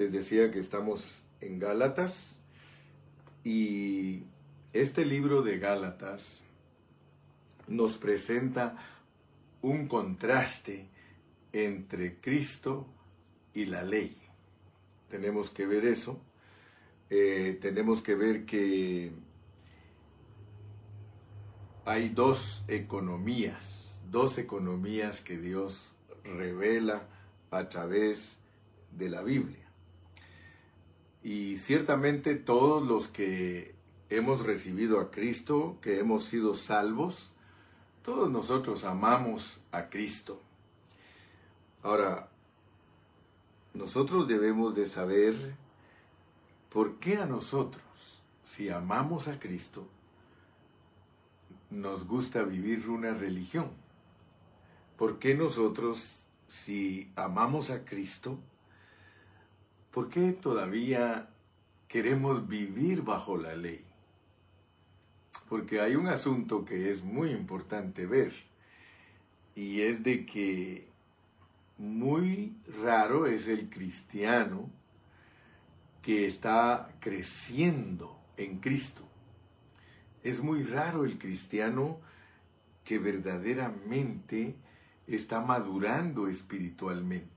[0.00, 2.40] Les decía que estamos en Gálatas
[3.44, 4.22] y
[4.72, 6.42] este libro de Gálatas
[7.68, 8.78] nos presenta
[9.60, 10.88] un contraste
[11.52, 12.86] entre Cristo
[13.52, 14.16] y la ley.
[15.10, 16.18] Tenemos que ver eso.
[17.10, 19.12] Eh, tenemos que ver que
[21.84, 25.92] hay dos economías, dos economías que Dios
[26.24, 27.02] revela
[27.50, 28.38] a través
[28.92, 29.69] de la Biblia.
[31.22, 33.74] Y ciertamente todos los que
[34.08, 37.32] hemos recibido a Cristo, que hemos sido salvos,
[38.02, 40.40] todos nosotros amamos a Cristo.
[41.82, 42.28] Ahora,
[43.74, 45.34] nosotros debemos de saber
[46.70, 49.86] por qué a nosotros, si amamos a Cristo,
[51.70, 53.70] nos gusta vivir una religión.
[54.96, 58.38] ¿Por qué nosotros, si amamos a Cristo,
[59.90, 61.28] por qué todavía
[61.88, 63.84] queremos vivir bajo la ley?
[65.48, 68.32] Porque hay un asunto que es muy importante ver,
[69.54, 70.88] y es de que
[71.76, 74.70] muy raro es el cristiano
[76.02, 79.02] que está creciendo en Cristo.
[80.22, 81.98] Es muy raro el cristiano
[82.84, 84.54] que verdaderamente
[85.06, 87.29] está madurando espiritualmente.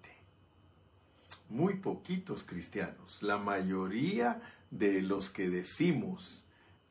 [1.54, 6.44] Muy poquitos cristianos, la mayoría de los que decimos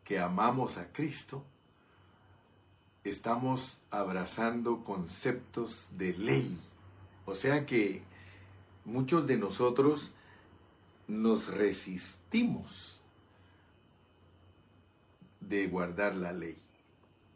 [0.05, 1.45] que amamos a Cristo,
[3.03, 6.57] estamos abrazando conceptos de ley.
[7.25, 8.05] O sea que
[8.85, 10.13] muchos de nosotros
[11.09, 13.01] nos resistimos
[15.41, 16.57] de guardar la ley.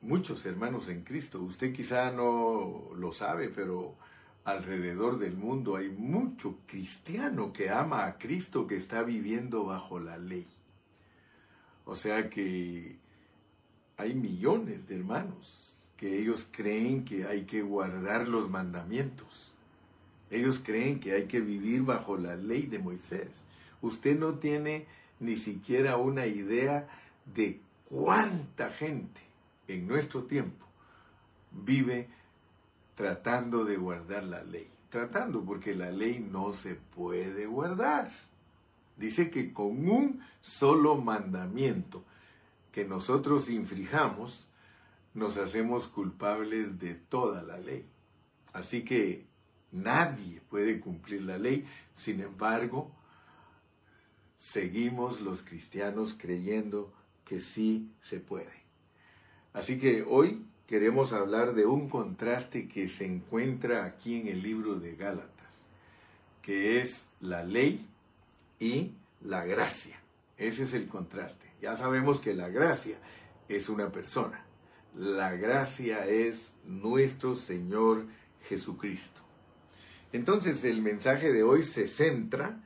[0.00, 3.96] Muchos hermanos en Cristo, usted quizá no lo sabe, pero
[4.46, 10.18] alrededor del mundo hay mucho cristiano que ama a Cristo que está viviendo bajo la
[10.18, 10.46] ley.
[11.84, 12.96] O sea que
[13.96, 19.52] hay millones de hermanos que ellos creen que hay que guardar los mandamientos.
[20.30, 23.42] Ellos creen que hay que vivir bajo la ley de Moisés.
[23.82, 24.86] Usted no tiene
[25.18, 26.88] ni siquiera una idea
[27.34, 29.20] de cuánta gente
[29.66, 30.64] en nuestro tiempo
[31.50, 32.08] vive
[32.96, 34.68] tratando de guardar la ley.
[34.90, 38.10] Tratando porque la ley no se puede guardar.
[38.96, 42.02] Dice que con un solo mandamiento
[42.72, 44.48] que nosotros infrijamos,
[45.14, 47.86] nos hacemos culpables de toda la ley.
[48.52, 49.26] Así que
[49.70, 51.66] nadie puede cumplir la ley.
[51.92, 52.90] Sin embargo,
[54.38, 56.92] seguimos los cristianos creyendo
[57.24, 58.64] que sí se puede.
[59.52, 64.76] Así que hoy queremos hablar de un contraste que se encuentra aquí en el libro
[64.76, 65.66] de Gálatas,
[66.42, 67.86] que es la ley
[68.58, 70.00] y la gracia.
[70.36, 71.46] Ese es el contraste.
[71.60, 72.98] Ya sabemos que la gracia
[73.48, 74.44] es una persona.
[74.94, 78.06] La gracia es nuestro Señor
[78.48, 79.22] Jesucristo.
[80.12, 82.62] Entonces el mensaje de hoy se centra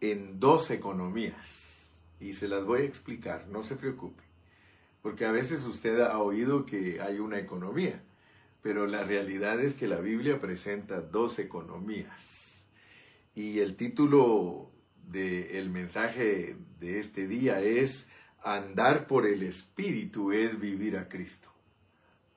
[0.00, 4.23] en dos economías y se las voy a explicar, no se preocupe.
[5.04, 8.02] Porque a veces usted ha oído que hay una economía,
[8.62, 12.66] pero la realidad es que la Biblia presenta dos economías.
[13.34, 14.70] Y el título
[15.10, 18.08] del mensaje de este día es
[18.42, 21.50] Andar por el Espíritu es vivir a Cristo.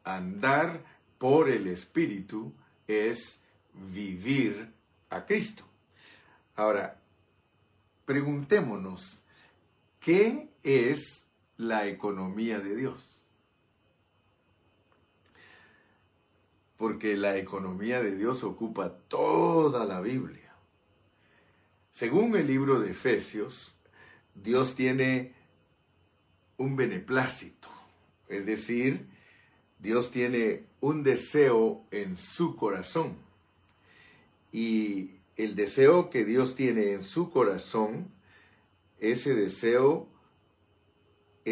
[0.03, 0.83] Andar
[1.19, 2.51] por el Espíritu
[2.85, 3.41] es
[3.93, 4.73] vivir
[5.09, 5.63] a Cristo.
[6.57, 6.99] Ahora,
[8.05, 9.21] preguntémonos,
[10.01, 11.26] ¿Qué es
[11.57, 13.25] la economía de Dios?
[16.77, 20.53] Porque la economía de Dios ocupa toda la Biblia.
[21.91, 23.73] Según el libro de Efesios,
[24.35, 25.33] Dios tiene
[26.57, 27.67] un beneplácito,
[28.27, 29.07] es decir,
[29.79, 33.17] Dios tiene un deseo en su corazón.
[34.51, 38.11] Y el deseo que Dios tiene en su corazón
[38.99, 40.07] ese deseo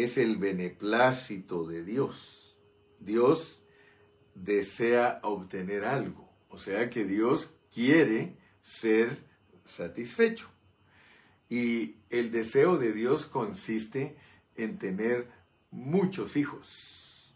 [0.04, 2.58] es el beneplácito de Dios.
[3.00, 3.64] Dios
[4.34, 9.24] desea obtener algo, o sea que Dios quiere ser
[9.64, 10.50] satisfecho.
[11.48, 14.16] Y el deseo de Dios consiste
[14.56, 15.30] en tener
[15.70, 17.34] muchos hijos,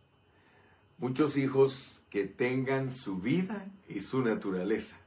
[0.98, 4.98] muchos hijos que tengan su vida y su naturaleza.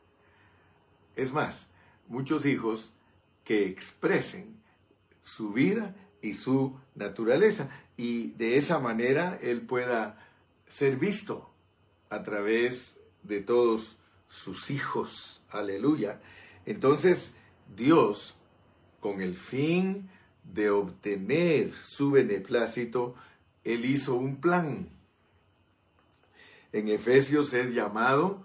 [1.15, 1.69] Es más,
[2.07, 2.95] muchos hijos
[3.43, 4.57] que expresen
[5.21, 7.69] su vida y su naturaleza.
[7.95, 10.17] Y de esa manera Él pueda
[10.67, 11.51] ser visto
[12.09, 13.97] a través de todos
[14.27, 15.43] sus hijos.
[15.51, 16.19] Aleluya.
[16.65, 17.35] Entonces
[17.75, 18.35] Dios
[18.99, 20.09] con el fin
[20.43, 23.15] de obtener su beneplácito,
[23.63, 24.87] Él hizo un plan.
[26.71, 28.43] En Efesios es llamado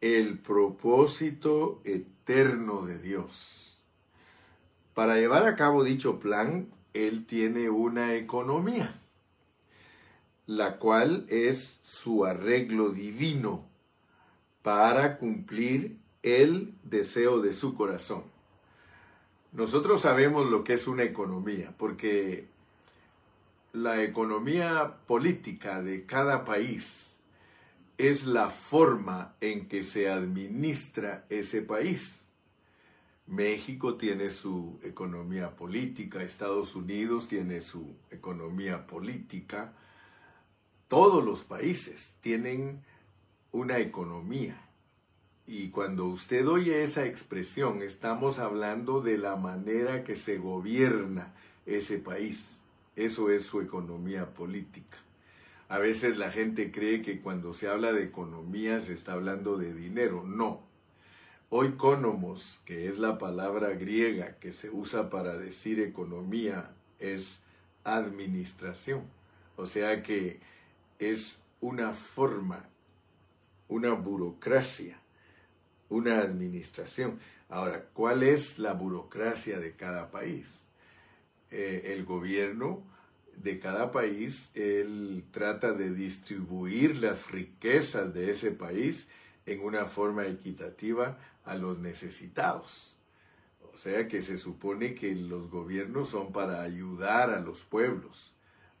[0.00, 3.84] el propósito eterno de Dios.
[4.94, 8.98] Para llevar a cabo dicho plan, Él tiene una economía,
[10.46, 13.66] la cual es su arreglo divino
[14.62, 18.24] para cumplir el deseo de su corazón.
[19.52, 22.46] Nosotros sabemos lo que es una economía, porque
[23.72, 27.18] la economía política de cada país
[27.98, 32.25] es la forma en que se administra ese país.
[33.26, 39.72] México tiene su economía política, Estados Unidos tiene su economía política,
[40.88, 42.84] todos los países tienen
[43.50, 44.60] una economía.
[45.46, 51.34] Y cuando usted oye esa expresión, estamos hablando de la manera que se gobierna
[51.66, 52.60] ese país.
[52.96, 54.98] Eso es su economía política.
[55.68, 59.74] A veces la gente cree que cuando se habla de economía se está hablando de
[59.74, 60.24] dinero.
[60.24, 60.65] No.
[61.50, 67.42] Oikonomos, que es la palabra griega que se usa para decir economía, es
[67.84, 69.04] administración.
[69.56, 70.40] O sea que
[70.98, 72.68] es una forma,
[73.68, 75.00] una burocracia
[75.88, 77.18] una administración.
[77.48, 80.64] Ahora, ¿cuál es la burocracia de cada país?
[81.50, 82.82] Eh, el gobierno
[83.36, 89.08] de cada país, él trata de distribuir las riquezas de ese país
[89.44, 92.96] en una forma equitativa a los necesitados.
[93.72, 98.34] O sea que se supone que los gobiernos son para ayudar a los pueblos,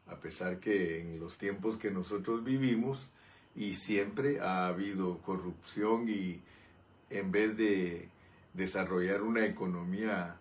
[0.06, 3.10] a pesar que en los tiempos que nosotros vivimos
[3.54, 6.40] y siempre ha habido corrupción y,
[7.10, 8.08] en vez de
[8.52, 10.36] desarrollar una economía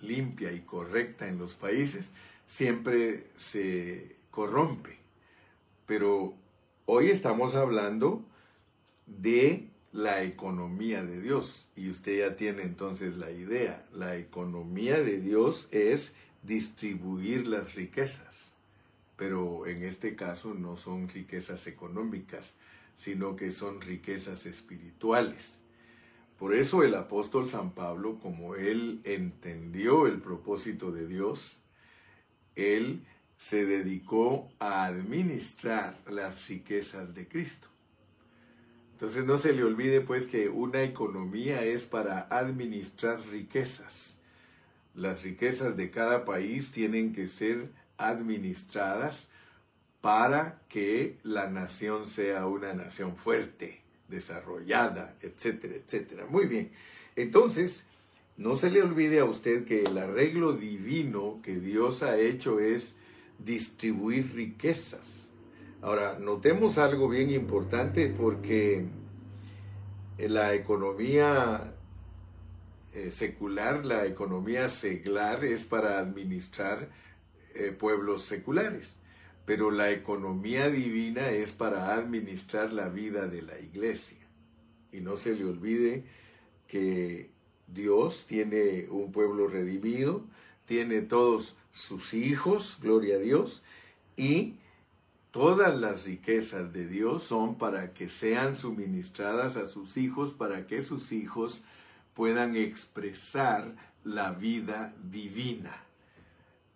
[0.00, 2.12] limpia y correcta en los países,
[2.46, 4.98] siempre se corrompe.
[5.86, 6.34] Pero
[6.86, 8.24] hoy estamos hablando
[9.06, 13.84] de la economía de Dios y usted ya tiene entonces la idea.
[13.92, 18.52] La economía de Dios es distribuir las riquezas,
[19.16, 22.54] pero en este caso no son riquezas económicas,
[22.96, 25.58] sino que son riquezas espirituales.
[26.38, 31.60] Por eso el apóstol San Pablo, como él entendió el propósito de Dios,
[32.54, 33.04] él
[33.36, 37.68] se dedicó a administrar las riquezas de Cristo.
[39.00, 44.18] Entonces no se le olvide pues que una economía es para administrar riquezas.
[44.94, 49.30] Las riquezas de cada país tienen que ser administradas
[50.02, 56.26] para que la nación sea una nación fuerte desarrollada, etcétera, etcétera.
[56.28, 56.70] Muy bien.
[57.16, 57.86] Entonces,
[58.36, 62.96] no se le olvide a usted que el arreglo divino que Dios ha hecho es
[63.38, 65.29] distribuir riquezas.
[65.82, 68.86] Ahora, notemos algo bien importante porque
[70.18, 71.72] la economía
[72.92, 76.90] eh, secular, la economía seglar es para administrar
[77.54, 78.96] eh, pueblos seculares
[79.50, 84.18] pero la economía divina es para administrar la vida de la iglesia.
[84.92, 86.04] Y no se le olvide
[86.68, 87.30] que
[87.66, 90.24] Dios tiene un pueblo redimido,
[90.66, 93.64] tiene todos sus hijos, gloria a Dios,
[94.16, 94.54] y
[95.30, 100.82] todas las riquezas de Dios son para que sean suministradas a sus hijos, para que
[100.82, 101.62] sus hijos
[102.14, 105.84] puedan expresar la vida divina.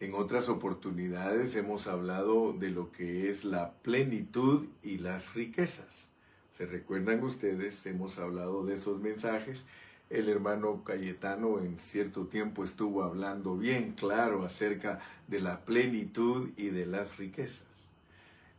[0.01, 6.11] En otras oportunidades hemos hablado de lo que es la plenitud y las riquezas.
[6.53, 7.85] ¿Se recuerdan ustedes?
[7.87, 9.65] Hemos hablado de esos mensajes.
[10.11, 16.69] El hermano Cayetano en cierto tiempo estuvo hablando bien claro acerca de la plenitud y
[16.69, 17.89] de las riquezas.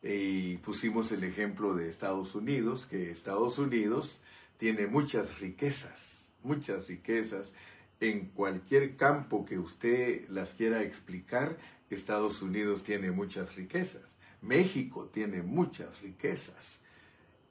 [0.07, 4.21] Y pusimos el ejemplo de Estados Unidos, que Estados Unidos
[4.57, 7.53] tiene muchas riquezas, muchas riquezas
[7.99, 11.57] en cualquier campo que usted las quiera explicar,
[11.89, 14.15] Estados Unidos tiene muchas riquezas.
[14.41, 16.81] México tiene muchas riquezas.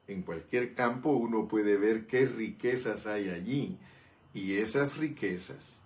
[0.06, 3.78] En cualquier campo uno puede ver qué riquezas hay allí.
[4.32, 5.80] Y esas riquezas,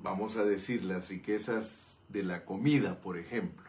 [0.00, 3.63] vamos a decir las riquezas de la comida, por ejemplo.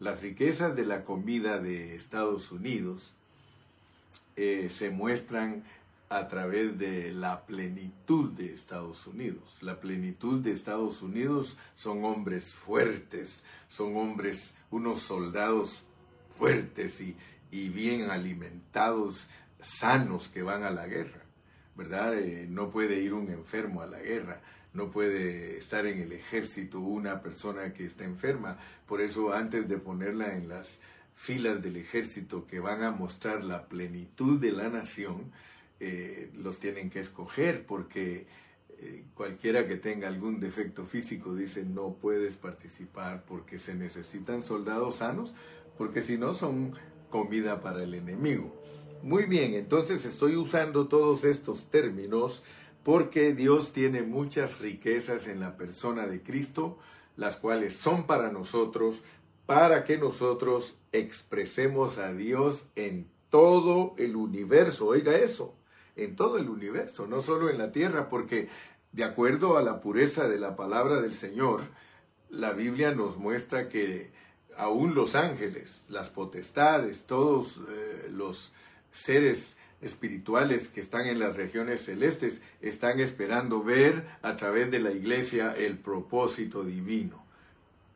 [0.00, 3.14] Las riquezas de la comida de Estados Unidos
[4.34, 5.62] eh, se muestran
[6.08, 9.58] a través de la plenitud de Estados Unidos.
[9.60, 15.82] La plenitud de Estados Unidos son hombres fuertes, son hombres, unos soldados
[16.30, 17.02] fuertes
[17.50, 19.28] y, bien alimentados,
[19.60, 21.26] sanos que van a la guerra,
[21.76, 22.18] ¿verdad?
[22.18, 24.40] Eh, no puede ir un enfermo a la guerra.
[24.72, 28.58] No puede estar en el ejército una persona que está enferma.
[28.86, 30.80] Por eso antes de ponerla en las
[31.16, 35.32] filas del ejército que van a mostrar la plenitud de la nación,
[35.80, 38.26] eh, los tienen que escoger porque
[38.78, 44.96] eh, cualquiera que tenga algún defecto físico dice no puedes participar porque se necesitan soldados
[44.96, 45.34] sanos,
[45.76, 46.74] porque si no son
[47.10, 48.56] comida para el enemigo.
[49.02, 52.42] Muy bien, entonces estoy usando todos estos términos
[52.82, 56.78] porque Dios tiene muchas riquezas en la persona de Cristo,
[57.16, 59.02] las cuales son para nosotros,
[59.46, 64.86] para que nosotros expresemos a Dios en todo el universo.
[64.86, 65.54] Oiga eso,
[65.96, 68.48] en todo el universo, no solo en la tierra, porque
[68.92, 71.60] de acuerdo a la pureza de la palabra del Señor,
[72.28, 74.12] la Biblia nos muestra que
[74.56, 78.52] aún los ángeles, las potestades, todos eh, los
[78.90, 84.92] seres espirituales que están en las regiones celestes están esperando ver a través de la
[84.92, 87.24] iglesia el propósito divino.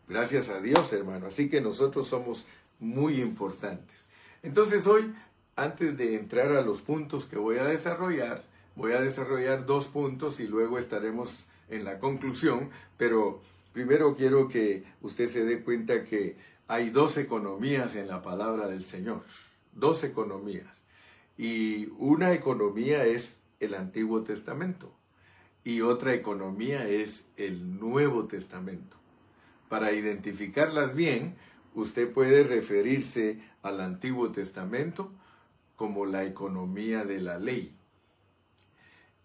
[0.09, 1.27] Gracias a Dios, hermano.
[1.27, 2.47] Así que nosotros somos
[2.81, 4.05] muy importantes.
[4.43, 5.15] Entonces hoy,
[5.57, 8.45] antes de entrar a los puntos que voy a desarrollar,
[8.77, 13.41] Voy a desarrollar dos puntos y luego estaremos en la conclusión, pero
[13.73, 16.37] primero quiero que usted se dé cuenta que
[16.67, 19.23] hay dos economías en la palabra del Señor,
[19.73, 20.83] dos economías.
[21.37, 24.95] Y una economía es el Antiguo Testamento
[25.65, 28.97] y otra economía es el Nuevo Testamento.
[29.69, 31.35] Para identificarlas bien,
[31.75, 35.13] usted puede referirse al Antiguo Testamento
[35.77, 37.75] como la economía de la ley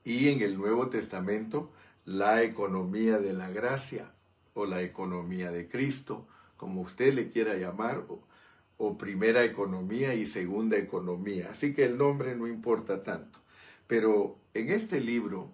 [0.04, 1.72] y en el Nuevo Testamento
[2.06, 4.12] la economía de la gracia
[4.54, 8.06] o la economía de Cristo, como usted le quiera llamar,
[8.80, 11.50] o, primera economía y segunda economía.
[11.52, 13.40] Así que el nombre no importa tanto.
[13.86, 15.52] Pero en este libro,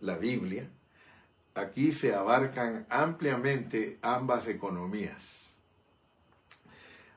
[0.00, 0.68] la Biblia,
[1.54, 5.56] aquí se abarcan ampliamente ambas economías.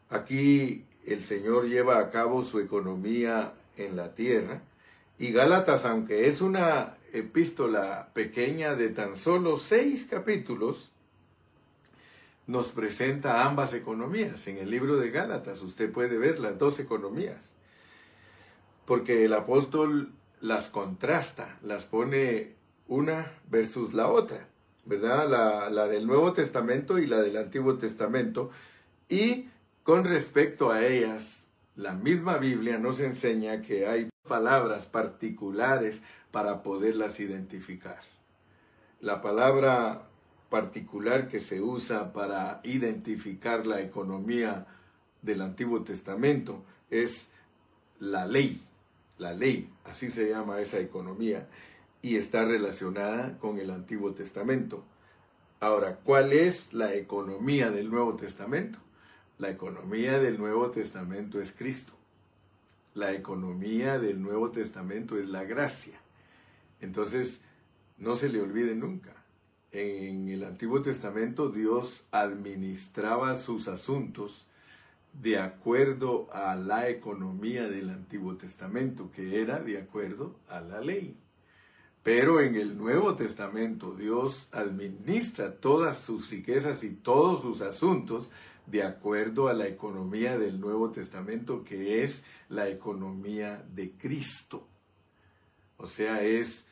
[0.09, 4.61] Aquí el Señor lleva a cabo su economía en la tierra,
[5.17, 10.91] y Gálatas, aunque es una epístola pequeña de tan solo seis capítulos,
[12.47, 14.47] nos presenta ambas economías.
[14.47, 17.53] En el libro de Gálatas usted puede ver las dos economías,
[18.85, 20.11] porque el apóstol
[20.41, 22.53] las contrasta, las pone
[22.87, 24.47] una versus la otra,
[24.85, 25.27] ¿verdad?
[25.27, 28.51] La, la del Nuevo Testamento y la del Antiguo Testamento.
[29.09, 29.47] Y
[29.83, 37.19] con respecto a ellas, la misma Biblia nos enseña que hay palabras particulares para poderlas
[37.19, 37.99] identificar.
[39.01, 40.09] La palabra
[40.49, 44.67] particular que se usa para identificar la economía
[45.21, 47.29] del Antiguo Testamento es
[47.99, 48.61] la ley,
[49.17, 51.47] la ley, así se llama esa economía,
[52.01, 54.83] y está relacionada con el Antiguo Testamento.
[55.59, 58.79] Ahora, ¿cuál es la economía del Nuevo Testamento?
[59.39, 61.93] La economía del Nuevo Testamento es Cristo
[62.95, 65.99] la economía del Nuevo Testamento es la gracia.
[66.79, 67.41] Entonces,
[67.97, 69.13] no se le olvide nunca.
[69.77, 74.47] En el Antiguo Testamento Dios administraba sus asuntos
[75.11, 81.17] de acuerdo a la economía del Antiguo Testamento, que era de acuerdo a la ley.
[82.03, 88.31] Pero en el Nuevo Testamento Dios administra todas sus riquezas y todos sus asuntos
[88.67, 94.65] de acuerdo a la economía del Nuevo Testamento, que es la economía de Cristo.
[95.75, 96.65] O sea, es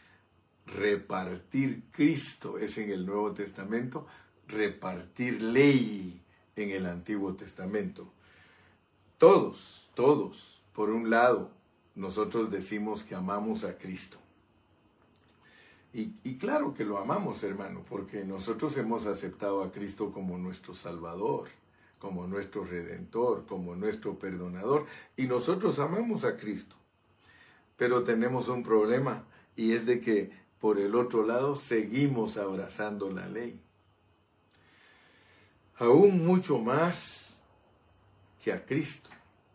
[0.65, 4.07] repartir Cristo, es en el Nuevo Testamento,
[4.47, 6.21] repartir ley
[6.55, 8.11] en el Antiguo Testamento.
[9.17, 11.51] Todos, todos, por un lado,
[11.95, 14.17] nosotros decimos que amamos a Cristo.
[15.95, 21.49] Y, claro que lo amamos, hermano, porque nosotros hemos aceptado a Cristo como nuestro Salvador
[22.03, 24.85] como nuestro redentor, como nuestro perdonador.
[25.15, 26.75] Y nosotros amamos a Cristo.
[27.77, 29.23] Pero tenemos un problema
[29.55, 30.29] y es de que
[30.63, 33.59] por el otro lado seguimos abrazando la ley.
[35.75, 37.43] Aún mucho más
[38.41, 39.09] que a Cristo.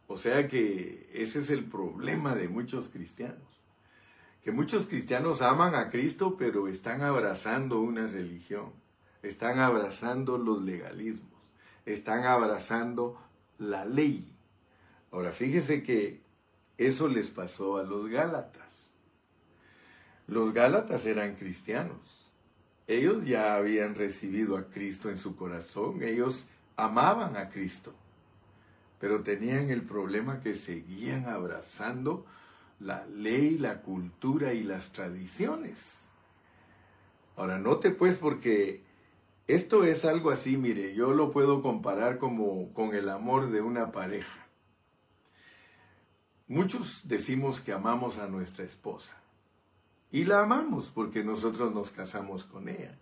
[0.06, 3.40] O sea que ese es el problema de muchos cristianos.
[4.44, 8.70] Que muchos cristianos aman a Cristo pero están abrazando una religión.
[9.22, 11.38] Están abrazando los legalismos
[11.86, 13.18] están abrazando
[13.56, 14.30] la ley.
[15.10, 16.20] Ahora, fíjese que
[16.76, 18.87] eso les pasó a los Gálatas.
[20.28, 22.30] Los Gálatas eran cristianos.
[22.86, 26.02] Ellos ya habían recibido a Cristo en su corazón.
[26.02, 27.94] Ellos amaban a Cristo.
[29.00, 32.26] Pero tenían el problema que seguían abrazando
[32.78, 36.04] la ley, la cultura y las tradiciones.
[37.34, 38.82] Ahora, note pues porque
[39.46, 43.92] esto es algo así, mire, yo lo puedo comparar como con el amor de una
[43.92, 44.46] pareja.
[46.48, 49.16] Muchos decimos que amamos a nuestra esposa
[50.10, 52.98] y la amamos porque nosotros nos casamos con ella.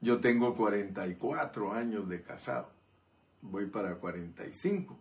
[0.00, 2.70] Yo tengo 44 años de casado,
[3.42, 4.98] voy para 45.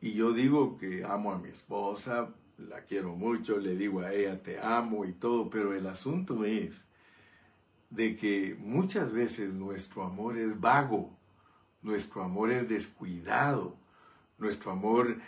[0.00, 4.42] Y yo digo que amo a mi esposa, la quiero mucho, le digo a ella
[4.42, 6.84] te amo y todo, pero el asunto es
[7.90, 11.16] de que muchas veces nuestro amor es vago,
[11.82, 13.76] nuestro amor es descuidado,
[14.38, 15.18] nuestro amor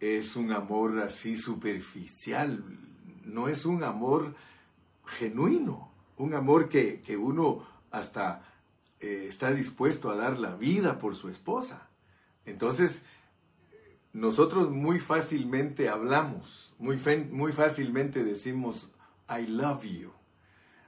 [0.00, 2.62] es un amor así superficial,
[3.32, 4.34] no es un amor
[5.06, 8.42] genuino, un amor que, uno hasta
[9.00, 11.88] eh, está dispuesto a dar la vida por su esposa.
[12.44, 13.02] Entonces,
[14.12, 16.98] nosotros muy fácilmente hablamos, muy,
[17.30, 18.90] muy fácilmente decimos,
[19.28, 20.12] I love you.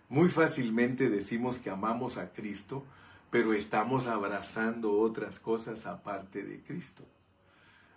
[0.09, 2.85] Muy fácilmente decimos que amamos a Cristo,
[3.31, 7.05] pero estamos abrazando otras cosas aparte de Cristo.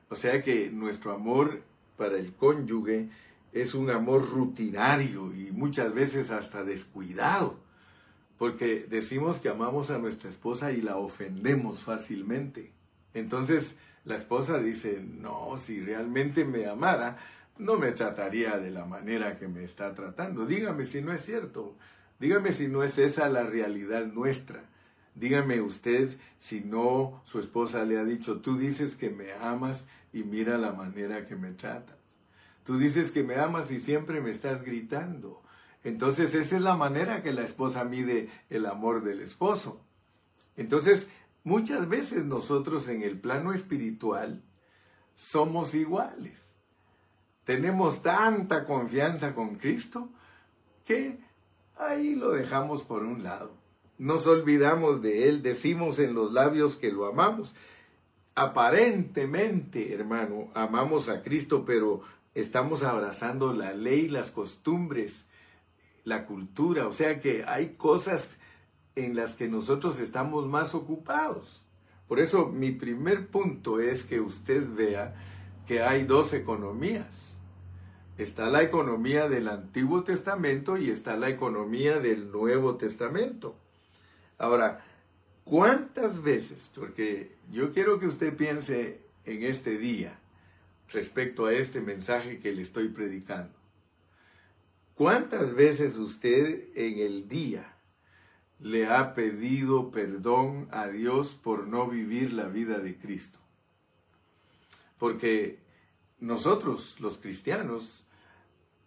[0.09, 1.63] O sea que nuestro amor
[1.97, 3.09] para el cónyuge
[3.55, 7.57] es un amor rutinario y muchas veces hasta descuidado,
[8.37, 12.73] porque decimos que amamos a nuestra esposa y la ofendemos fácilmente.
[13.13, 17.17] Entonces la esposa dice, no, si realmente me amara,
[17.57, 20.45] no me trataría de la manera que me está tratando.
[20.45, 21.77] Dígame si no es cierto.
[22.19, 24.65] Dígame si no es esa la realidad nuestra.
[25.15, 30.23] Dígame usted si no su esposa le ha dicho, tú dices que me amas y
[30.23, 32.04] mira la manera que me tratas.
[32.65, 35.43] Tú dices que me amas y siempre me estás gritando.
[35.83, 39.85] Entonces esa es la manera que la esposa mide el amor del esposo.
[40.57, 41.07] Entonces
[41.43, 44.41] muchas veces nosotros en el plano espiritual
[45.13, 46.55] somos iguales.
[47.43, 50.09] Tenemos tanta confianza con Cristo
[50.85, 51.19] que
[51.77, 53.55] ahí lo dejamos por un lado.
[53.99, 57.53] Nos olvidamos de Él, decimos en los labios que lo amamos.
[58.33, 62.01] Aparentemente, hermano, amamos a Cristo, pero
[62.35, 65.25] estamos abrazando la ley, las costumbres,
[66.03, 66.87] la cultura.
[66.87, 68.37] O sea que hay cosas
[68.95, 71.63] en las que nosotros estamos más ocupados.
[72.07, 75.15] Por eso mi primer punto es que usted vea
[75.65, 77.35] que hay dos economías
[78.17, 83.57] Está la economía del Antiguo Testamento y está la economía del Nuevo Testamento.
[84.37, 84.85] Ahora,
[85.43, 86.71] ¿cuántas veces?
[86.73, 90.17] Porque yo quiero que usted piense en este día
[90.89, 93.53] respecto a este mensaje que le estoy predicando.
[94.95, 97.75] ¿Cuántas veces usted en el día
[98.59, 103.39] le ha pedido perdón a Dios por no vivir la vida de Cristo?
[104.97, 105.59] Porque
[106.19, 108.05] nosotros, los cristianos,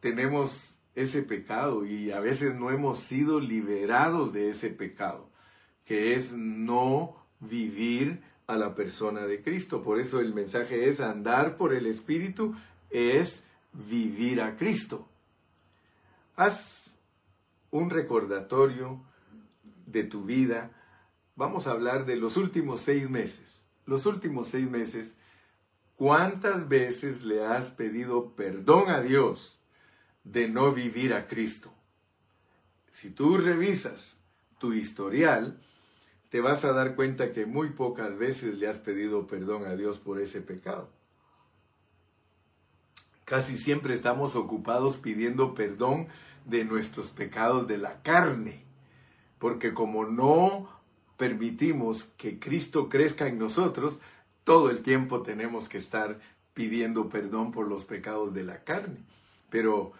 [0.01, 5.31] tenemos ese pecado y a veces no hemos sido liberados de ese pecado,
[5.85, 9.85] que es no vivir a la persona de Cristo.
[9.85, 12.57] Por eso el mensaje es andar por el Espíritu,
[12.91, 15.07] es vivir a Cristo.
[16.35, 16.97] Haz
[17.71, 19.01] un recordatorio
[19.87, 20.73] de tu vida.
[21.37, 23.65] Vamos a hablar de los últimos seis meses.
[23.87, 25.15] Los últimos seis meses,
[25.95, 29.59] ¿cuántas veces le has pedido perdón a Dios?
[30.33, 31.73] de no vivir a Cristo.
[32.91, 34.19] Si tú revisas
[34.59, 35.61] tu historial,
[36.31, 39.99] te vas a dar cuenta que muy pocas veces le has pedido perdón a Dios
[39.99, 40.89] por ese pecado.
[43.25, 46.09] Casi siempre estamos ocupados pidiendo perdón
[46.47, 48.65] de nuestros pecados de la carne,
[49.39, 50.69] porque como no
[51.17, 54.01] permitimos que Cristo crezca en nosotros,
[54.45, 56.21] todo el tiempo tenemos que estar
[56.55, 59.05] pidiendo perdón por los pecados de la carne.
[59.51, 59.93] Pero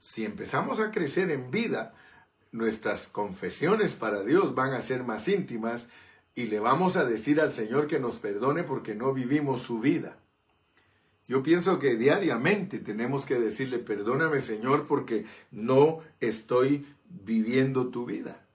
[0.00, 1.94] si empezamos a crecer en vida,
[2.52, 5.88] nuestras confesiones para Dios van a ser más íntimas
[6.34, 10.18] y le vamos a decir al Señor que nos perdone porque no vivimos su vida.
[11.26, 18.46] Yo pienso que diariamente tenemos que decirle, perdóname Señor porque no estoy viviendo tu vida.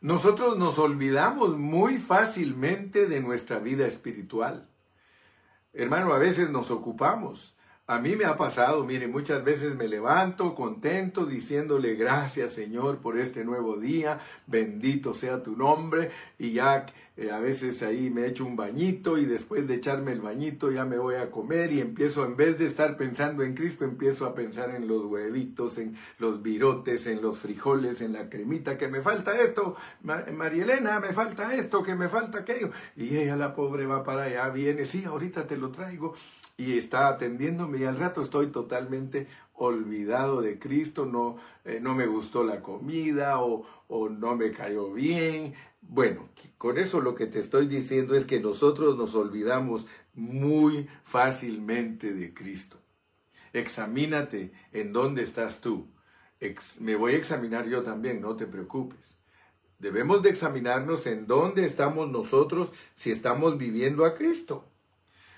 [0.00, 4.68] Nosotros nos olvidamos muy fácilmente de nuestra vida espiritual.
[5.72, 7.53] Hermano, a veces nos ocupamos
[7.86, 13.18] a mí me ha pasado, mire, muchas veces me levanto contento diciéndole gracias Señor por
[13.18, 16.86] este nuevo día, bendito sea tu nombre y ya
[17.18, 20.86] eh, a veces ahí me echo un bañito y después de echarme el bañito ya
[20.86, 24.34] me voy a comer y empiezo en vez de estar pensando en Cristo, empiezo a
[24.34, 29.02] pensar en los huevitos, en los virotes, en los frijoles, en la cremita, que me
[29.02, 32.70] falta esto, María Elena, me falta esto, que me falta aquello.
[32.96, 36.14] Y ella la pobre va para allá, viene, sí, ahorita te lo traigo
[36.56, 42.06] y está atendiéndome y al rato estoy totalmente olvidado de Cristo, no, eh, no me
[42.06, 45.54] gustó la comida o, o no me cayó bien.
[45.80, 52.12] Bueno, con eso lo que te estoy diciendo es que nosotros nos olvidamos muy fácilmente
[52.12, 52.78] de Cristo.
[53.52, 55.88] Examínate en dónde estás tú.
[56.80, 59.16] me voy a examinar yo también, no te preocupes.
[59.78, 64.64] Debemos de examinarnos en dónde estamos nosotros si estamos viviendo a Cristo.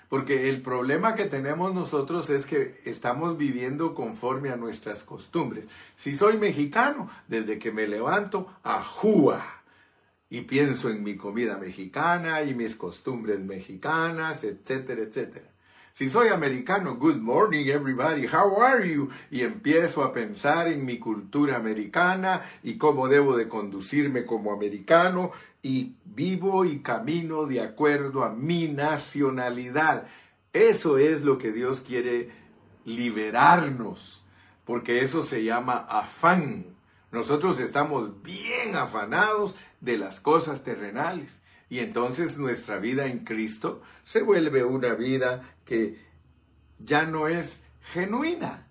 [0.09, 5.67] Porque el problema que tenemos nosotros es que estamos viviendo conforme a nuestras costumbres.
[5.97, 9.63] Si soy mexicano, desde que me levanto, ajúa.
[10.29, 15.51] Y pienso en mi comida mexicana y mis costumbres mexicanas, etcétera, etcétera.
[15.97, 19.09] Si soy americano, good morning everybody, how are you?
[19.31, 25.31] Y empiezo a pensar en mi cultura americana y cómo debo de conducirme como americano
[25.67, 30.07] y vivo y camino de acuerdo a mi nacionalidad.
[30.53, 32.31] Eso es lo que Dios quiere
[32.85, 34.23] liberarnos,
[34.63, 36.67] porque eso se llama afán.
[37.11, 41.41] Nosotros estamos bien afanados de las cosas terrenales.
[41.69, 46.01] Y entonces nuestra vida en Cristo se vuelve una vida que
[46.79, 48.67] ya no es genuina,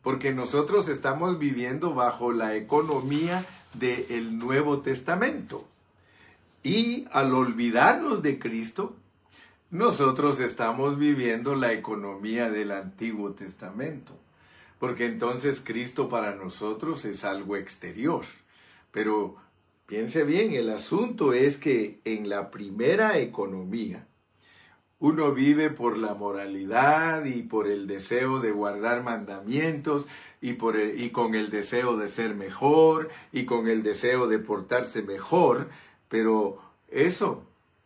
[0.00, 5.66] porque nosotros estamos viviendo bajo la economía del Nuevo Testamento.
[6.66, 8.96] Y al olvidarnos de Cristo,
[9.70, 14.18] nosotros estamos viviendo la economía del Antiguo Testamento,
[14.80, 18.24] porque entonces Cristo para nosotros es algo exterior,
[18.90, 19.36] pero
[19.86, 24.08] Piense bien, el asunto es que en la primera economía,
[24.98, 30.08] uno vive por la moralidad y por el deseo de guardar mandamientos
[30.40, 35.02] y, por y con el deseo de ser mejor y con el deseo de portarse
[35.02, 35.68] mejor,
[36.08, 37.44] pero eso,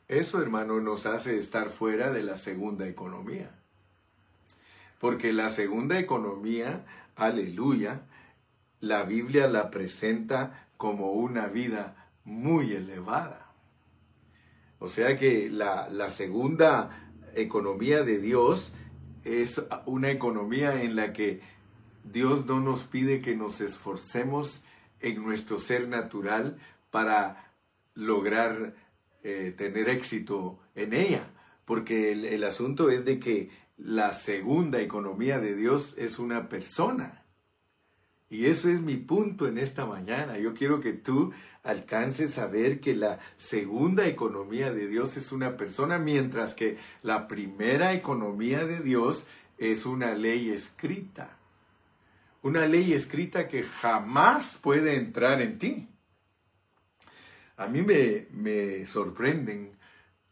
[0.09, 3.50] eso hermano nos hace estar fuera de la segunda economía.
[4.98, 6.85] Porque la segunda economía,
[7.16, 8.02] aleluya,
[8.80, 13.50] la Biblia la presenta como una vida muy elevada.
[14.78, 18.72] O sea que la, segunda economía de Dios
[19.24, 21.40] es una economía en la que
[22.02, 24.62] Dios no nos pide que nos esforcemos
[25.00, 26.59] en nuestro ser natural
[26.90, 27.49] para
[27.94, 28.74] lograr
[29.22, 31.31] eh, tener éxito en ella,
[31.64, 37.20] porque el asunto es de que la segunda economía de Dios es una persona.
[38.31, 40.38] Y eso es mi punto en esta mañana.
[40.38, 41.33] Yo quiero que tú
[41.64, 47.26] alcances a ver que la segunda economía de Dios es una persona, mientras que la
[47.26, 49.26] primera economía de Dios
[49.59, 51.37] es una ley escrita.
[52.42, 55.88] Una ley escrita que jamás puede entrar en ti.
[57.60, 59.72] A mí me, me sorprenden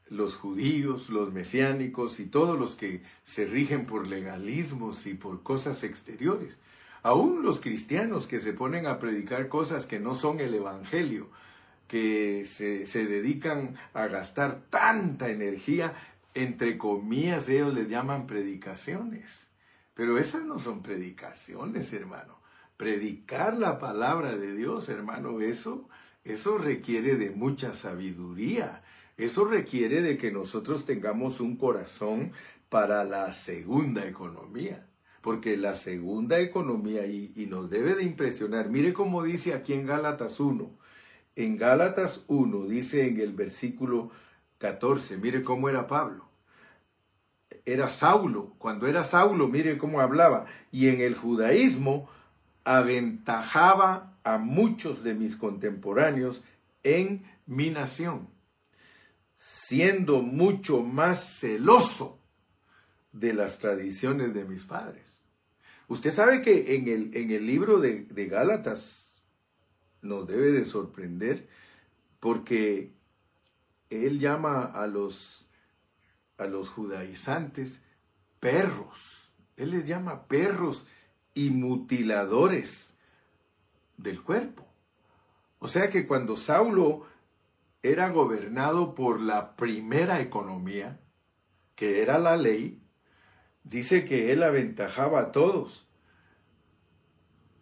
[0.09, 5.85] los judíos, los mesiánicos y todos los que se rigen por legalismos y por cosas
[5.85, 6.59] exteriores.
[7.03, 11.29] Aún los cristianos que se ponen a predicar cosas que no son el Evangelio,
[11.87, 15.93] que se, dedican a gastar tanta energía,
[16.33, 19.49] entre comillas ellos les llaman predicaciones.
[19.93, 22.39] Pero esas no son predicaciones, hermano.
[22.79, 25.91] Predicar la palabra de Dios, hermano, eso,
[26.29, 28.83] eso requiere de mucha sabiduría.
[29.17, 32.33] Eso requiere de que nosotros tengamos un corazón
[32.69, 34.87] para la segunda economía.
[35.23, 40.39] Porque la segunda economía, y, nos debe de impresionar, mire cómo dice aquí en Gálatas
[40.39, 40.71] 1,
[41.35, 44.11] en Gálatas 1 dice en el versículo
[44.59, 46.29] 14, mire cómo era Pablo.
[47.65, 52.09] Era Saulo, cuando era Saulo, mire cómo hablaba, y en el judaísmo
[52.69, 56.43] aventajaba a muchos de mis contemporáneos
[56.83, 58.29] en mi nación,
[59.39, 62.21] siendo mucho más celoso
[63.13, 65.23] de las tradiciones de mis padres.
[65.89, 69.23] Usted sabe que en el, en el libro de, de Gálatas
[70.03, 71.49] nos debe de sorprender
[72.21, 72.93] porque
[73.89, 75.49] él llama a los,
[76.37, 77.81] a los judaizantes
[78.41, 79.33] perros.
[79.57, 80.85] Él les llama perros
[81.39, 82.97] y mutiladores
[83.97, 84.67] del cuerpo.
[85.61, 87.07] O sea que cuando Saulo
[87.81, 90.99] era gobernado por la primera economía,
[91.77, 92.83] que era la ley,
[93.63, 95.87] dice que él aventajaba a todos.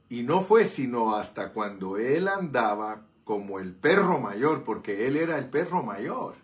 [0.08, 5.36] Y no fue sino hasta cuando él andaba como el perro mayor, porque él era
[5.36, 6.34] el perro mayor.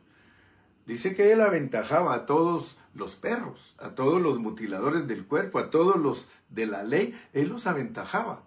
[0.85, 5.71] Dice que él aventajaba a todos los perros, a todos los mutiladores del cuerpo, a
[5.71, 8.43] todos los de la ley, él los aventajaba.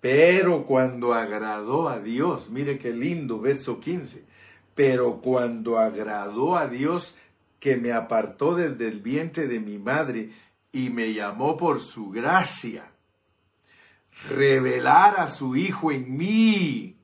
[0.00, 4.24] Pero cuando agradó a Dios, mire qué lindo verso 15,
[4.74, 7.16] pero cuando agradó a Dios,
[7.58, 10.30] que me apartó desde el vientre de mi madre
[10.72, 12.92] y me llamó por su gracia.
[14.28, 16.96] Revelar a su Hijo en mí.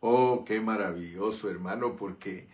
[0.00, 2.48] Oh, qué maravilloso, hermano, porque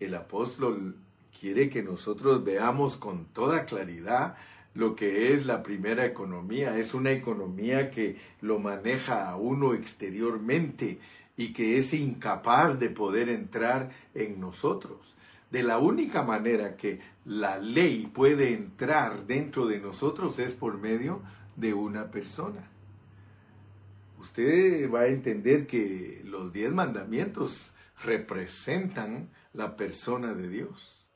[0.00, 0.96] el apóstol
[1.38, 4.36] quiere que nosotros veamos con toda claridad
[4.76, 6.78] lo que es la primera economía.
[6.78, 10.98] Es una economía que lo maneja a uno exteriormente
[11.36, 15.16] y que es incapaz de poder entrar en nosotros.
[15.50, 21.22] De la única manera que la ley puede entrar dentro de nosotros es por medio
[21.56, 22.70] de una persona.
[24.18, 31.06] Usted va a entender que los diez mandamientos representan la persona de Dios.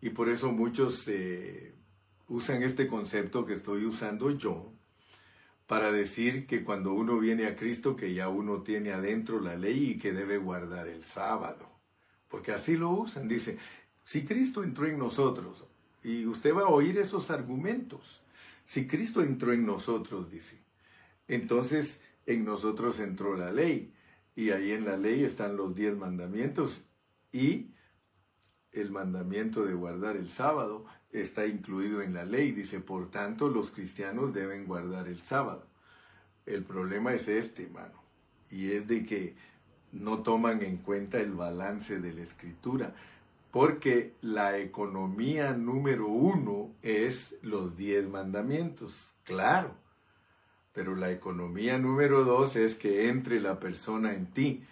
[0.00, 1.73] Y por eso muchos eh,
[2.28, 4.72] usan este concepto que estoy usando yo
[5.66, 9.92] para decir que cuando uno viene a Cristo, que ya uno tiene adentro la ley
[9.92, 11.70] y que debe guardar el sábado.
[12.28, 13.28] Porque así lo usan.
[13.28, 13.58] Dice,
[14.04, 15.64] si Cristo entró en nosotros,
[16.02, 18.22] y usted va a oír esos argumentos,
[18.64, 20.58] si Cristo entró en nosotros, dice,
[21.28, 23.92] entonces en nosotros entró la ley.
[24.36, 26.84] Y ahí en la ley están los diez mandamientos
[27.32, 27.68] y
[28.74, 32.52] el mandamiento de guardar el sábado está incluido en la ley.
[32.52, 35.66] Dice, por tanto, los cristianos deben guardar el sábado.
[36.46, 38.02] El problema es este, hermano,
[38.50, 39.34] y es de que
[39.92, 42.94] no toman en cuenta el balance de la escritura,
[43.50, 49.74] porque la economía número uno es los diez mandamientos, claro,
[50.72, 54.64] pero la economía número dos es que entre la persona en ti,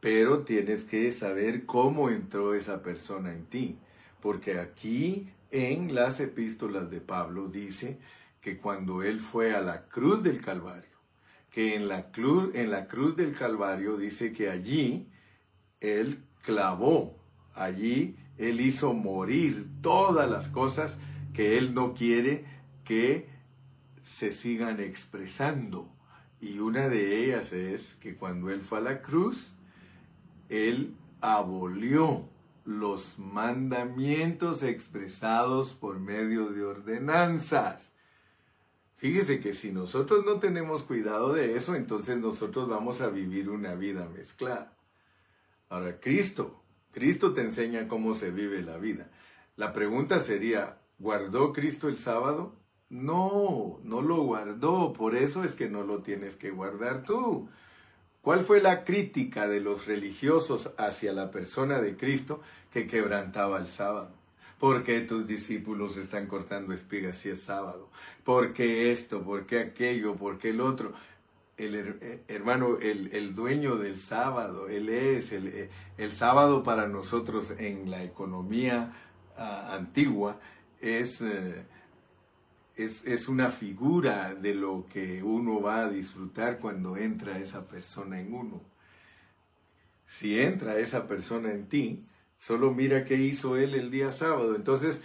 [0.00, 3.78] pero tienes que saber cómo entró esa persona en ti,
[4.20, 7.98] porque aquí en las epístolas de Pablo dice
[8.40, 10.96] que cuando él fue a la cruz del Calvario,
[11.50, 15.08] que en la, cruz, en la cruz del Calvario dice que allí
[15.80, 17.18] él clavó,
[17.54, 20.98] allí él hizo morir todas las cosas
[21.32, 22.44] que él no quiere
[22.84, 23.28] que
[24.02, 25.90] se sigan expresando.
[26.40, 29.56] Y una de ellas es que cuando él fue a la cruz,
[30.48, 32.28] él abolió
[32.64, 37.92] los mandamientos expresados por medio de ordenanzas.
[38.96, 43.74] Fíjese que si nosotros no tenemos cuidado de eso, entonces nosotros vamos a vivir una
[43.74, 44.76] vida mezclada.
[45.68, 49.10] Ahora, Cristo, Cristo te enseña cómo se vive la vida.
[49.54, 52.56] La pregunta sería, ¿guardó Cristo el sábado?
[52.88, 57.48] No, no lo guardó, por eso es que no lo tienes que guardar tú.
[58.26, 62.40] ¿Cuál fue la crítica de los religiosos hacia la persona de Cristo
[62.72, 64.10] que quebrantaba el sábado?
[64.58, 67.88] ¿Por qué tus discípulos están cortando espigas si es sábado?
[68.24, 69.22] ¿Por qué esto?
[69.22, 70.16] ¿Por qué aquello?
[70.16, 70.92] ¿Por qué el otro?
[71.56, 77.92] El eh, hermano, el, dueño del sábado, él es el, el, sábado para nosotros en
[77.92, 78.92] la economía
[79.36, 80.40] ah, antigua
[80.80, 81.64] es eh,
[82.76, 88.34] es, una figura de lo que uno va a disfrutar cuando entra esa persona en
[88.34, 88.60] uno.
[90.06, 92.04] Si entra esa persona en ti,
[92.36, 94.54] solo mira qué hizo él el día sábado.
[94.54, 95.02] Entonces,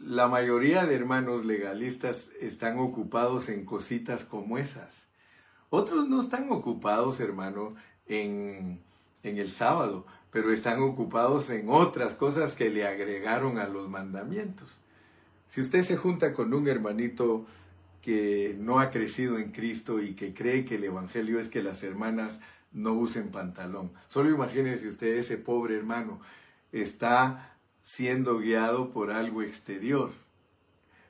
[0.00, 5.08] la mayoría de hermanos legalistas están ocupados en cositas como esas.
[5.70, 7.74] Otros no están ocupados, hermano,
[8.06, 8.80] en,
[9.24, 14.78] en el sábado, pero están ocupados en otras cosas que le agregaron a los mandamientos.
[15.48, 17.46] Si usted se junta con un hermanito
[18.02, 21.82] que no ha crecido en Cristo y que cree que el Evangelio es que las
[21.82, 22.40] hermanas
[22.72, 26.20] no usen pantalón, solo imagínese usted ese pobre hermano
[26.72, 30.10] está siendo guiado por algo exterior.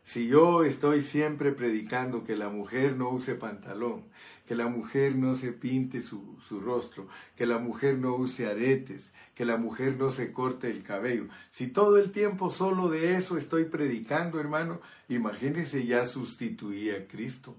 [0.08, 4.04] Si yo estoy siempre predicando que la mujer no use pantalón,
[4.46, 9.44] que la mujer no se pinte su, rostro, que la mujer no use aretes, que
[9.44, 13.66] la mujer no se corte el cabello, si todo el tiempo solo de eso estoy
[13.66, 17.54] predicando, hermano, imagínese ya sustituí a Cristo.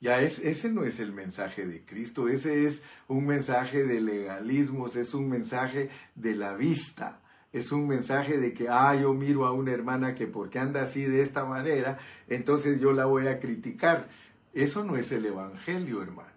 [0.00, 4.96] Ya es, ese no es el mensaje de Cristo, ese es un mensaje de legalismos,
[4.96, 7.20] es un mensaje de la vista
[7.58, 11.04] es un mensaje de que, ah, yo miro a una hermana que porque anda así
[11.04, 14.08] de esta manera, entonces yo la voy a criticar.
[14.52, 16.36] Eso no es el Evangelio, hermano.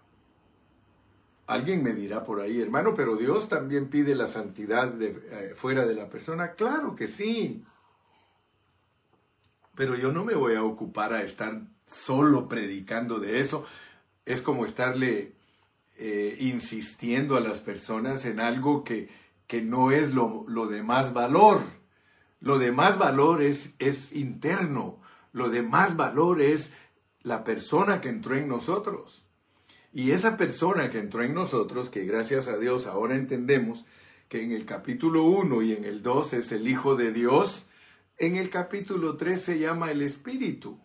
[1.46, 5.94] Alguien me dirá por ahí, hermano, pero Dios también pide la santidad eh, fuera de
[5.94, 6.52] la persona.
[6.52, 7.64] Claro que sí.
[9.74, 13.66] Pero yo no me voy a ocupar a estar solo predicando de eso.
[14.24, 15.32] Es como estarle
[15.98, 19.08] eh, insistiendo a las personas en algo que,
[19.50, 21.60] que no es lo, de más valor.
[22.38, 25.00] Lo de más valor es, es interno.
[25.32, 26.72] Lo de más valor es
[27.24, 29.26] la persona que entró en nosotros.
[29.92, 33.86] Y esa persona que entró en nosotros, que gracias a Dios ahora entendemos
[34.28, 37.68] que en el capítulo 1 y en el 2 es el Hijo de Dios,
[38.18, 40.78] en el capítulo 3 se llama el Espíritu.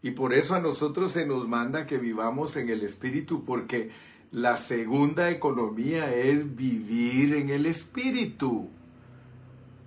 [0.00, 3.90] Y por eso a nosotros se nos manda que vivamos en el Espíritu, porque
[4.32, 8.70] la segunda economía es vivir en el Espíritu.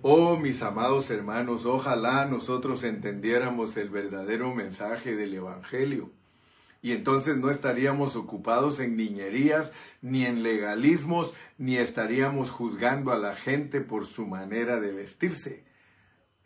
[0.02, 6.12] Oh, mis amados hermanos, ojalá nosotros entendiéramos el verdadero mensaje del Evangelio.
[6.80, 13.34] Y entonces no estaríamos ocupados en niñerías, ni en legalismos, ni estaríamos juzgando a la
[13.34, 15.64] gente por su manera de vestirse.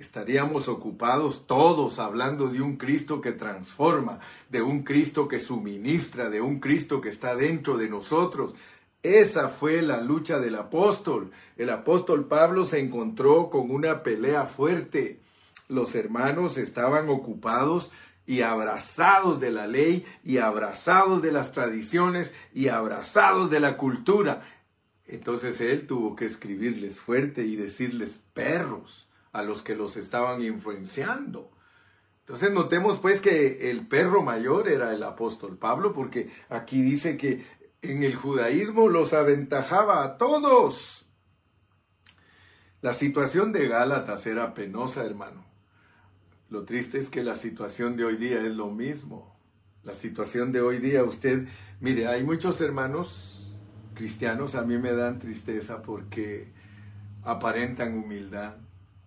[0.01, 6.41] Estaríamos ocupados todos hablando de un Cristo que transforma, de un Cristo que suministra, de
[6.41, 8.55] un Cristo que está dentro de nosotros,
[9.03, 11.33] esa fue la lucha del apóstol.
[11.59, 15.21] El apóstol Pablo se encontró con una pelea fuerte.
[15.69, 17.93] Los hermanos estaban ocupados
[18.25, 24.41] y abrazados de la ley y abrazados de las tradiciones y abrazados de la cultura.
[25.07, 31.51] Entonces él tuvo que escribirles fuerte y decirles perros a los que los estaban influenciando.
[32.21, 37.45] Entonces notemos pues que el perro mayor era el apóstol Pablo, porque aquí dice que
[37.83, 41.07] en el judaísmo los aventajaba a todos.
[42.83, 45.45] La situación de Gálatas era penosa, hermano.
[46.49, 49.37] Lo triste es que la situación de hoy día es lo mismo.
[49.83, 51.47] La situación de hoy día, usted,
[51.81, 53.55] mire, hay muchos hermanos
[53.95, 56.53] cristianos, a mí me dan tristeza porque
[57.23, 58.57] aparentan humildad.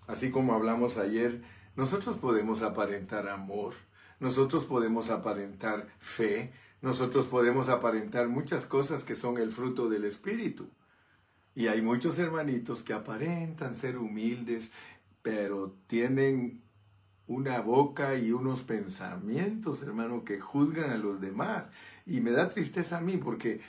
[0.08, 1.42] Así como hablamos ayer,
[1.76, 3.74] nosotros podemos aparentar amor,
[4.20, 10.70] nosotros podemos aparentar fe, nosotros podemos aparentar muchas cosas que son el fruto del Espíritu.
[11.56, 14.72] Y hay muchos hermanitos que aparentan ser humildes,
[15.22, 16.64] pero tienen
[17.28, 21.70] una boca y unos pensamientos, hermano, que juzgan a los demás.
[22.06, 23.62] Y me da tristeza a mí porque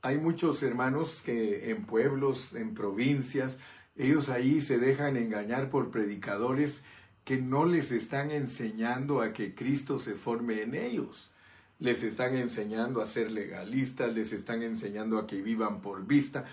[0.00, 3.58] hay muchos hermanos que en pueblos, en provincias,
[3.96, 6.82] ellos ahí se dejan engañar por predicadores
[7.24, 11.30] que no les están enseñando a que Cristo se forme en ellos
[11.78, 16.44] les están enseñando a ser legalistas, les están enseñando a que vivan por vista,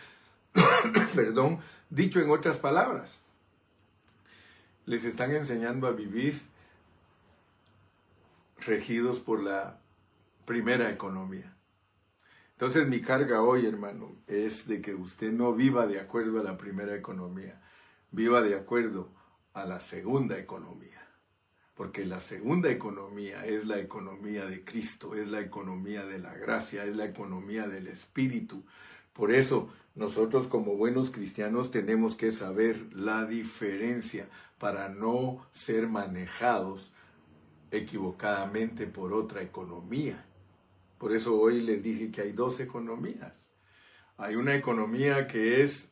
[1.16, 3.22] perdón, dicho en otras palabras,
[4.86, 6.42] les están enseñando a vivir
[8.60, 9.80] regidos por la
[10.46, 11.56] primera economía.
[12.62, 16.60] Entonces mi carga hoy, hermano, es de que usted no viva de acuerdo a la
[16.60, 17.60] primera economía,
[18.12, 19.10] viva de acuerdo
[19.54, 21.02] a la segunda economía
[21.74, 26.86] porque la segunda economía es la economía de Cristo, es la economía de la gracia,
[26.86, 28.64] es la economía del Espíritu.
[29.14, 34.28] Por eso nosotros como buenos cristianos tenemos que saber la diferencia
[34.60, 36.94] para no ser manejados
[37.72, 40.24] equivocadamente por otra economía.
[41.02, 43.52] Por eso hoy les dije que hay dos economías.
[44.16, 45.92] Hay una economía que es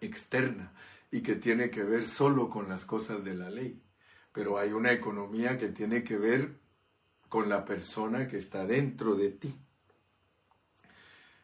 [0.00, 0.72] externa
[1.12, 3.80] y que tiene que ver solo con las cosas de la ley
[4.38, 6.60] pero hay una economía que tiene que ver
[7.28, 9.52] con la persona que está dentro de ti.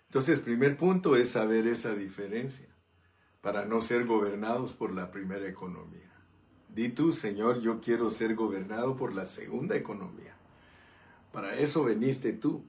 [0.07, 2.69] Entonces, primer punto es saber esa diferencia
[3.41, 6.09] para no ser gobernados por la primera economía.
[6.69, 10.37] Di tú, Señor, yo quiero ser gobernado por la segunda economía.
[11.35, 12.63] Para eso veniste tú.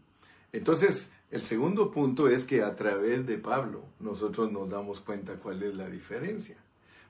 [0.51, 5.63] Entonces, el segundo punto es que a través de Pablo nosotros nos damos cuenta cuál
[5.63, 6.57] es la diferencia.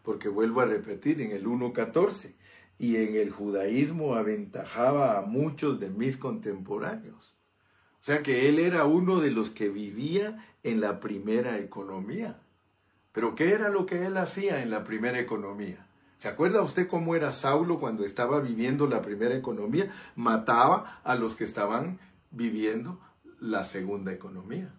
[0.04, 2.34] Porque vuelvo a repetir en el 1.14,
[2.78, 7.34] y en el judaísmo aventajaba a muchos de mis contemporáneos.
[8.02, 12.40] O sea que él era uno de los que vivía en la primera economía.
[13.14, 15.88] Pero ¿qué era lo que él hacía en la primera economía?
[16.18, 19.92] ¿Se acuerda usted cómo era Saulo cuando estaba viviendo la primera economía?
[20.16, 22.00] Mataba a los que estaban
[22.32, 23.00] viviendo
[23.40, 24.74] la segunda economía.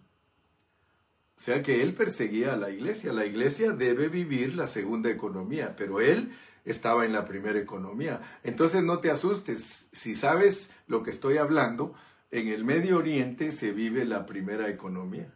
[1.37, 3.13] O sea que él perseguía a la iglesia.
[3.13, 6.31] La iglesia debe vivir la segunda economía, pero él
[6.65, 8.21] estaba en la primera economía.
[8.43, 11.93] Entonces no te asustes, si sabes lo que estoy hablando,
[12.31, 15.33] en el Medio Oriente se vive la primera economía.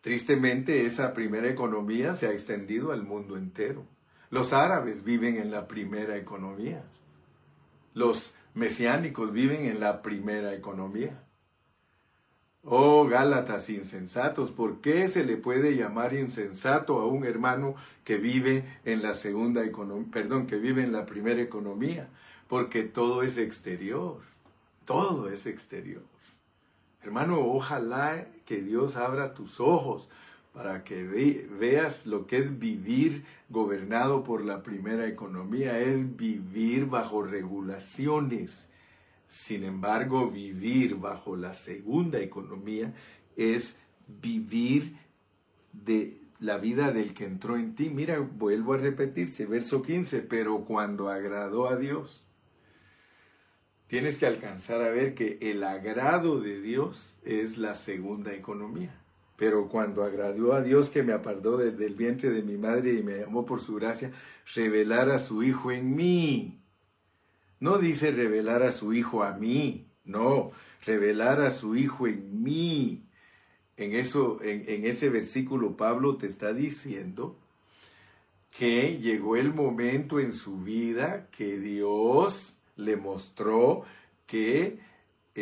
[0.00, 3.86] Tristemente esa primera economía se ha extendido al mundo entero.
[4.30, 6.84] Los árabes viven en la primera economía.
[7.94, 11.22] Los mesiánicos viven en la primera economía.
[12.62, 18.64] Oh Gálatas insensatos, ¿por qué se le puede llamar insensato a un hermano que vive
[18.84, 22.08] en la segunda economía, perdón, que vive en la primera economía?
[22.48, 24.20] Porque todo es exterior,
[24.84, 26.02] todo es exterior.
[27.02, 30.08] Hermano, ojalá que Dios abra tus ojos
[30.52, 37.22] para que veas lo que es vivir gobernado por la primera economía, es vivir bajo
[37.22, 38.68] regulaciones
[39.28, 42.94] sin embargo, vivir bajo la segunda economía
[43.36, 43.76] es
[44.06, 44.96] vivir
[45.72, 47.90] de la vida del que entró en ti.
[47.90, 52.24] Mira, vuelvo a repetirse, verso 15, pero cuando agradó a Dios.
[53.86, 58.97] Tienes que alcanzar a ver que el agrado de Dios es la segunda economía.
[59.38, 63.04] Pero cuando agradó a Dios que me apartó desde el vientre de mi madre y
[63.04, 64.10] me llamó por su gracia,
[64.52, 66.58] revelar a su Hijo en mí.
[67.60, 70.50] No dice revelar a su Hijo a mí, no,
[70.84, 73.04] revelar a su Hijo en mí.
[73.76, 77.36] En, eso, en, en ese versículo Pablo te está diciendo
[78.50, 83.84] que llegó el momento en su vida que Dios le mostró
[84.26, 84.80] que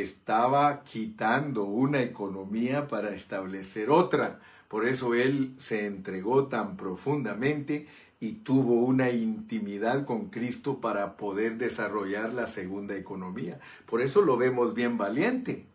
[0.02, 4.40] estaba quitando una economía para establecer otra.
[4.68, 7.86] Por eso él se entregó tan profundamente
[8.20, 13.60] y tuvo una intimidad con Cristo para poder desarrollar la segunda economía.
[13.86, 15.66] Por eso lo vemos bien valiente,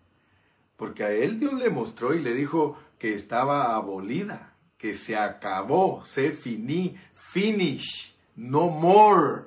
[0.77, 6.03] porque a él Dios le mostró y le dijo que estaba abolida, que se acabó,
[6.05, 9.45] se finí, finish, no more.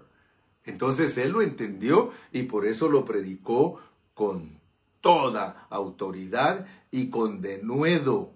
[0.65, 3.81] Entonces él lo entendió y por eso lo predicó
[4.15, 4.64] con
[5.05, 8.33] toda autoridad y con denuedo,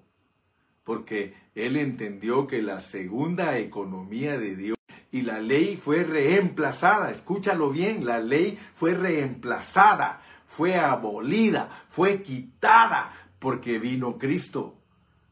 [0.84, 4.76] porque él entendió que la segunda economía de Dios
[5.10, 13.12] y la ley fue reemplazada, escúchalo bien, la ley fue reemplazada, fue abolida, fue quitada,
[13.38, 14.76] porque vino Cristo.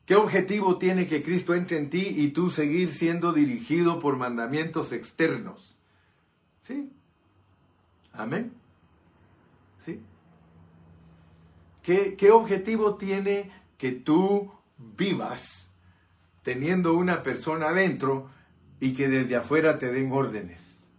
[0.07, 4.93] ¿Qué objetivo tiene que Cristo entre en ti y tú seguir siendo dirigido por mandamientos
[4.93, 5.77] externos?
[6.63, 6.91] ¿Sí?
[8.15, 8.55] Amén.
[9.85, 10.01] ¿Sí?
[11.87, 15.73] ¿Qué, ¿Qué, objetivo tiene que tú vivas
[16.43, 18.29] teniendo una persona adentro
[18.81, 20.91] y que desde afuera te den órdenes?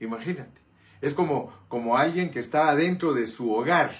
[0.00, 0.62] Imagínate.
[1.02, 3.94] Es como, como alguien que está adentro de su hogar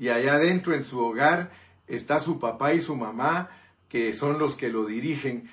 [0.00, 1.52] y allá adentro en su hogar
[1.86, 3.48] está su papá y su mamá
[3.88, 5.48] que son los que lo dirigen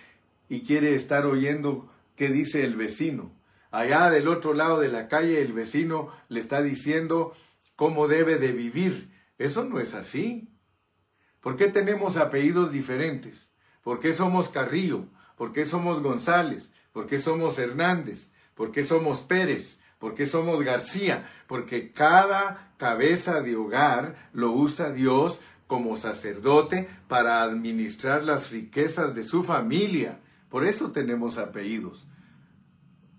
[0.50, 3.32] y quiere estar oyendo qué dice el vecino
[3.70, 7.36] Allá del otro lado de la calle el vecino le está diciendo
[7.76, 9.09] cómo debe de vivir.
[9.40, 10.54] Eso no es así.
[11.40, 13.52] ¿Por qué tenemos apellidos diferentes?
[13.82, 15.06] ¿Por qué somos Carrillo?
[15.38, 16.72] ¿Por qué somos González?
[16.92, 18.32] ¿Por qué somos Hernández?
[18.54, 19.80] ¿Por qué somos Pérez?
[19.98, 21.30] ¿Por qué somos García?
[21.48, 29.24] Porque cada cabeza de hogar lo usa Dios como sacerdote para administrar las riquezas de
[29.24, 30.20] su familia.
[30.50, 32.08] Por eso tenemos apellidos.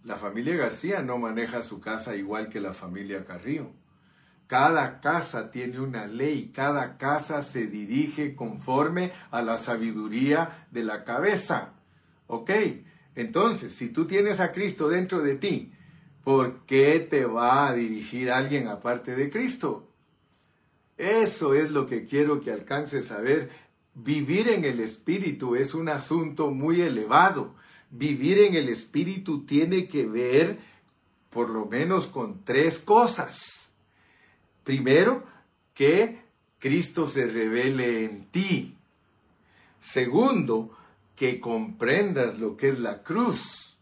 [0.05, 3.73] La familia García no maneja su casa igual que la familia Carrillo.
[4.51, 11.05] Cada casa tiene una ley, cada casa se dirige conforme a la sabiduría de la
[11.05, 11.75] cabeza.
[12.27, 12.51] ¿Ok?
[13.15, 15.73] Entonces, si tú tienes a Cristo dentro de ti,
[16.25, 19.89] ¿por qué te va a dirigir alguien aparte de Cristo?
[20.97, 23.51] Eso es lo que quiero que alcances a ver.
[23.95, 27.55] Vivir en el Espíritu es un asunto muy elevado
[27.91, 30.59] vivir en el Espíritu tiene que ver
[31.29, 33.60] por lo menos con tres cosas.
[34.65, 35.25] Primero,
[35.75, 36.21] que
[36.59, 38.77] Cristo se revele en ti.
[39.79, 40.77] Segundo,
[41.17, 43.79] que comprendas lo que es la cruz.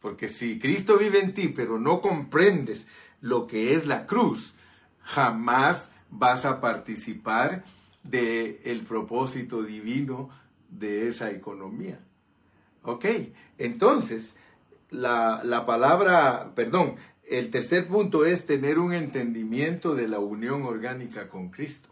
[0.00, 2.86] Porque si Cristo vive en ti, pero no comprendes
[3.20, 4.54] lo que es la cruz,
[5.02, 7.64] jamás vas a participar
[8.02, 10.30] del el propósito divino
[10.68, 11.98] de esa economía.
[12.82, 13.06] ¿Ok?
[13.58, 14.36] Entonces,
[14.90, 16.96] la, la palabra, perdón,
[17.28, 21.90] el tercer punto es tener un entendimiento de la unión orgánica con Cristo.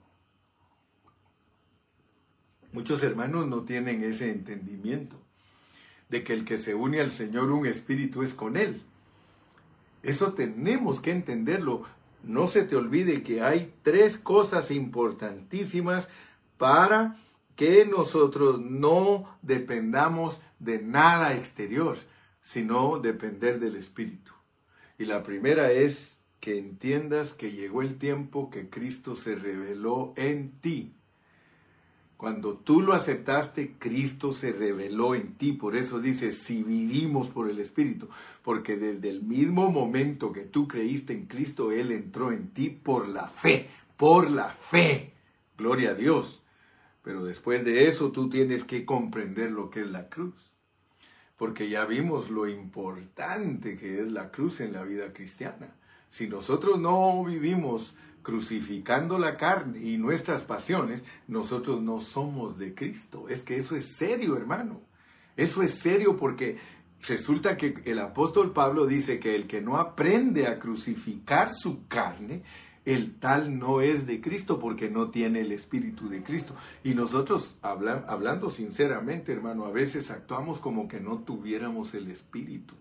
[2.72, 5.20] Muchos hermanos no tienen ese entendimiento
[6.08, 8.82] de que el que se une al Señor un espíritu es con Él.
[10.02, 11.82] Eso tenemos que entenderlo.
[12.22, 16.08] No se te olvide que hay tres cosas importantísimas
[16.56, 17.18] para
[17.56, 21.96] que nosotros no dependamos de nada exterior,
[22.40, 24.35] sino depender del Espíritu.
[24.98, 30.52] Y la primera es que entiendas que llegó el tiempo que Cristo se reveló en
[30.60, 30.92] ti.
[32.16, 35.52] Cuando tú lo aceptaste, Cristo se reveló en ti.
[35.52, 38.08] Por eso dice, si vivimos por el Espíritu,
[38.42, 43.06] porque desde el mismo momento que tú creíste en Cristo, Él entró en ti por
[43.08, 43.68] la fe,
[43.98, 45.12] por la fe.
[45.58, 46.42] Gloria a Dios.
[47.02, 50.55] Pero después de eso tú tienes que comprender lo que es la cruz.
[51.36, 55.74] Porque ya vimos lo importante que es la cruz en la vida cristiana.
[56.08, 63.28] Si nosotros no vivimos crucificando la carne y nuestras pasiones, nosotros no somos de Cristo.
[63.28, 64.80] Es que eso es serio, hermano.
[65.36, 66.56] Eso es serio porque
[67.06, 72.42] resulta que el apóstol Pablo dice que el que no aprende a crucificar su carne,
[72.86, 76.54] el tal no es de Cristo porque no tiene el Espíritu de Cristo.
[76.84, 82.74] Y nosotros, hablando sinceramente, hermano, a veces actuamos como que no tuviéramos el Espíritu.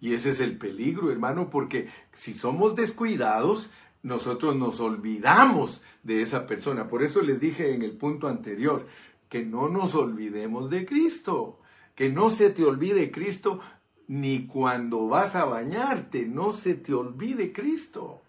[0.00, 3.70] Y ese es el peligro, hermano, porque si somos descuidados,
[4.02, 6.88] nosotros nos olvidamos de esa persona.
[6.88, 8.86] Por eso les dije en el punto anterior,
[9.28, 11.60] que no nos olvidemos de Cristo,
[11.94, 13.60] que no se te olvide Cristo
[14.08, 18.21] ni cuando vas a bañarte, no se te olvide Cristo.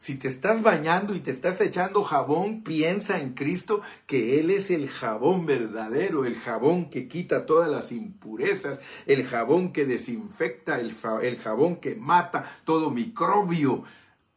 [0.00, 4.70] Si te estás bañando y te estás echando jabón, piensa en Cristo que Él es
[4.70, 10.96] el jabón verdadero, el jabón que quita todas las impurezas, el jabón que desinfecta, el,
[11.38, 13.84] jabón que mata todo microbio.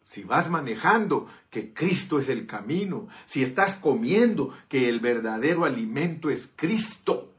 [0.04, 3.08] Si vas manejando, que Cristo es el camino.
[3.26, 7.32] Si estás comiendo, que el verdadero alimento es Cristo.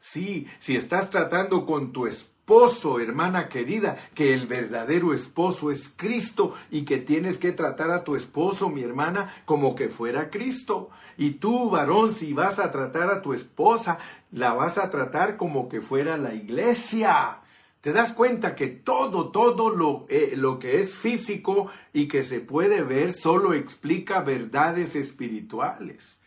[0.00, 5.94] Sí, si estás tratando con tu esposa, esposo, hermana querida, que el verdadero esposo es
[5.96, 10.90] Cristo y que tienes que tratar a tu esposo, mi hermana, como que fuera Cristo.
[11.16, 13.98] Y tú, varón, si vas a tratar a tu esposa,
[14.32, 17.38] la vas a tratar como que fuera la iglesia.
[17.80, 22.40] Te das cuenta que todo, todo lo, eh, lo que es físico y que se
[22.40, 26.18] puede ver solo explica verdades espirituales.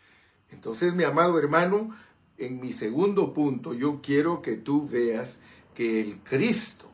[0.50, 1.94] Entonces, mi amado hermano,
[2.38, 5.38] en mi segundo punto, yo quiero que tú veas
[5.76, 6.90] que el Cristo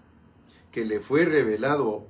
[0.73, 2.09] que le fue revelado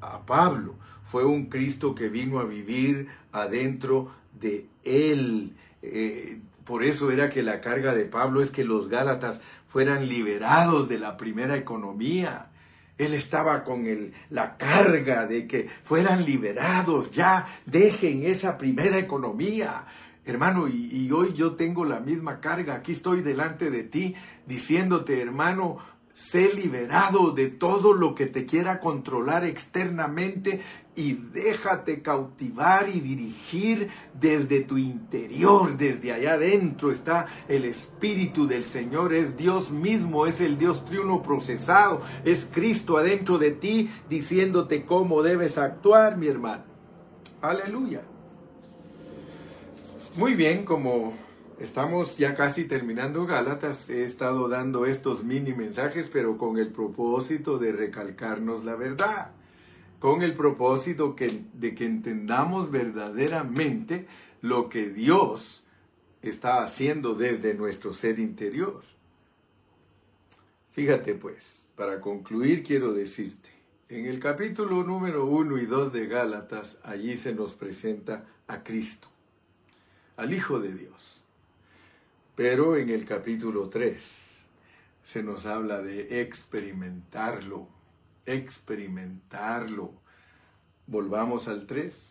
[0.00, 5.56] a Pablo fue un Cristo que vino a vivir adentro de él.
[5.82, 10.88] Eh, por eso era que la carga de Pablo es que los Gálatas fueran liberados
[10.88, 12.50] de la primera economía.
[12.96, 19.84] Él estaba con el, la carga de que fueran liberados, ya dejen esa primera economía.
[20.24, 24.14] Hermano, y, y, hoy yo tengo la misma carga, aquí estoy delante de ti
[24.46, 25.78] diciéndote, hermano,
[26.14, 30.60] Sé liberado de todo lo que te quiera controlar externamente
[30.94, 38.64] y déjate cautivar y dirigir desde tu interior, desde allá adentro está el Espíritu del
[38.64, 44.86] Señor, es Dios mismo, es el Dios triuno procesado, es Cristo adentro de ti diciéndote
[44.86, 46.62] cómo debes actuar, mi hermano.
[47.42, 48.02] Aleluya.
[50.16, 51.23] Muy bien, como
[51.60, 53.88] Estamos ya casi terminando Gálatas.
[53.88, 59.30] He estado dando estos mini mensajes, pero con el propósito de recalcarnos la verdad,
[60.00, 61.14] con el propósito
[61.52, 64.08] de que entendamos verdaderamente
[64.40, 65.64] lo que Dios
[66.22, 68.82] está haciendo desde nuestro ser interior.
[70.72, 73.50] Fíjate pues, para concluir quiero decirte,
[73.88, 79.06] en el capítulo número 1 y 2 de Gálatas, allí se nos presenta a Cristo,
[80.16, 81.13] al Hijo de Dios
[82.36, 84.24] pero en el capítulo 3
[85.04, 87.68] se nos habla de experimentarlo,
[88.26, 89.92] experimentarlo.
[90.86, 92.10] Volvamos al 3,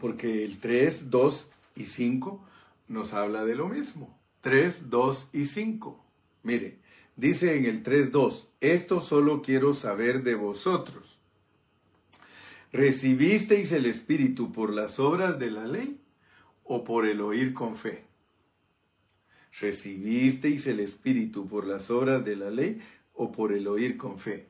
[0.00, 2.44] porque el 3, 2 y 5
[2.88, 4.16] nos habla de lo mismo.
[4.42, 6.04] 3, 2 y 5.
[6.42, 6.78] Mire,
[7.16, 11.18] dice en el 3, 2, esto solo quiero saber de vosotros.
[12.70, 15.98] ¿Recibisteis el Espíritu por las obras de la ley
[16.64, 18.07] o por el oír con fe?
[19.60, 22.80] ¿Recibisteis el Espíritu por las obras de la ley
[23.14, 24.46] o por el oír con fe?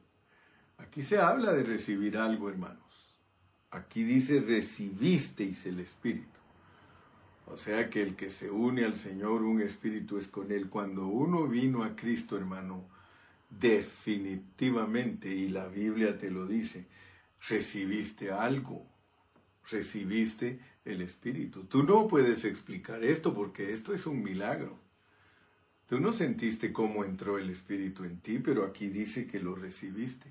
[0.77, 2.83] Aquí se habla de recibir algo, hermanos.
[3.71, 6.39] Aquí dice recibisteis el Espíritu.
[7.47, 10.69] O sea que el que se une al Señor, un espíritu es con Él.
[10.69, 12.85] Cuando uno vino a Cristo, hermano,
[13.49, 16.87] definitivamente, y la Biblia te lo dice,
[17.49, 18.87] recibiste algo,
[19.71, 21.65] recibiste el Espíritu.
[21.65, 24.88] Tú no puedes explicar esto porque esto es un milagro.
[25.89, 30.31] Tú no sentiste cómo entró el Espíritu en ti, pero aquí dice que lo recibiste.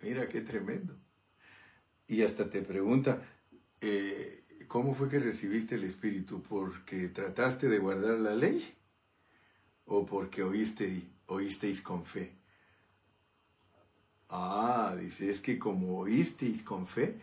[0.00, 0.96] Mira qué tremendo.
[2.06, 3.20] Y hasta te pregunta,
[3.80, 6.40] eh, ¿cómo fue que recibiste el Espíritu?
[6.42, 8.72] ¿Porque trataste de guardar la ley?
[9.86, 12.30] ¿O porque oíste, oísteis con fe?
[14.28, 17.16] Ah, dice, es que como oísteis con fe,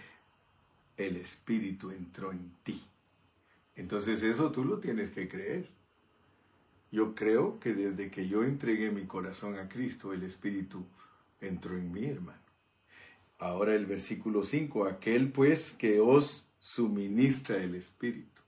[0.98, 2.84] el Espíritu entró en ti.
[3.78, 5.79] Entonces eso tú lo tienes que creer.
[6.92, 10.86] Yo creo que desde que yo entregué mi corazón a Cristo, el Espíritu
[11.40, 12.40] entró en mí, hermano.
[13.38, 18.42] Ahora el versículo 5, aquel pues que os suministra el Espíritu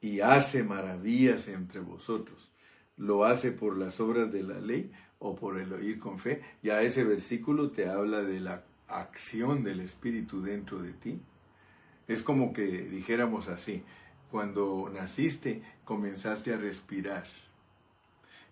[0.00, 2.50] y hace maravillas entre vosotros,
[2.96, 6.42] ¿lo hace por las obras de la ley o por el oír con fe?
[6.62, 11.20] Ya ese versículo te habla de la acción del Espíritu dentro de ti.
[12.06, 13.82] Es como que dijéramos así,
[14.30, 17.26] cuando naciste, comenzaste a respirar.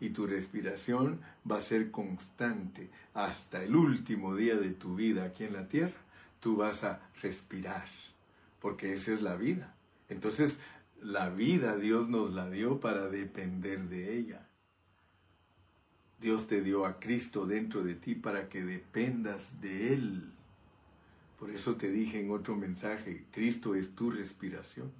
[0.00, 1.20] Y tu respiración
[1.50, 5.96] va a ser constante hasta el último día de tu vida aquí en la tierra.
[6.40, 7.88] tú vas a respirar,
[8.60, 9.74] porque esa es la vida.
[10.08, 10.60] Entonces,
[11.02, 14.46] la vida Dios nos la dio para depender de ella.
[16.20, 20.30] Dios te dio a Cristo dentro de ti para que dependas de Él.
[21.38, 24.90] Por eso te dije en otro mensaje, Cristo es tu respiración.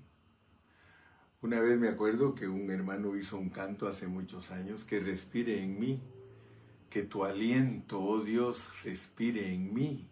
[1.43, 5.63] Una vez me acuerdo que un hermano hizo un canto hace muchos años, que respire
[5.63, 6.01] en mí,
[6.89, 10.09] que tu aliento, oh Dios, respire en mí.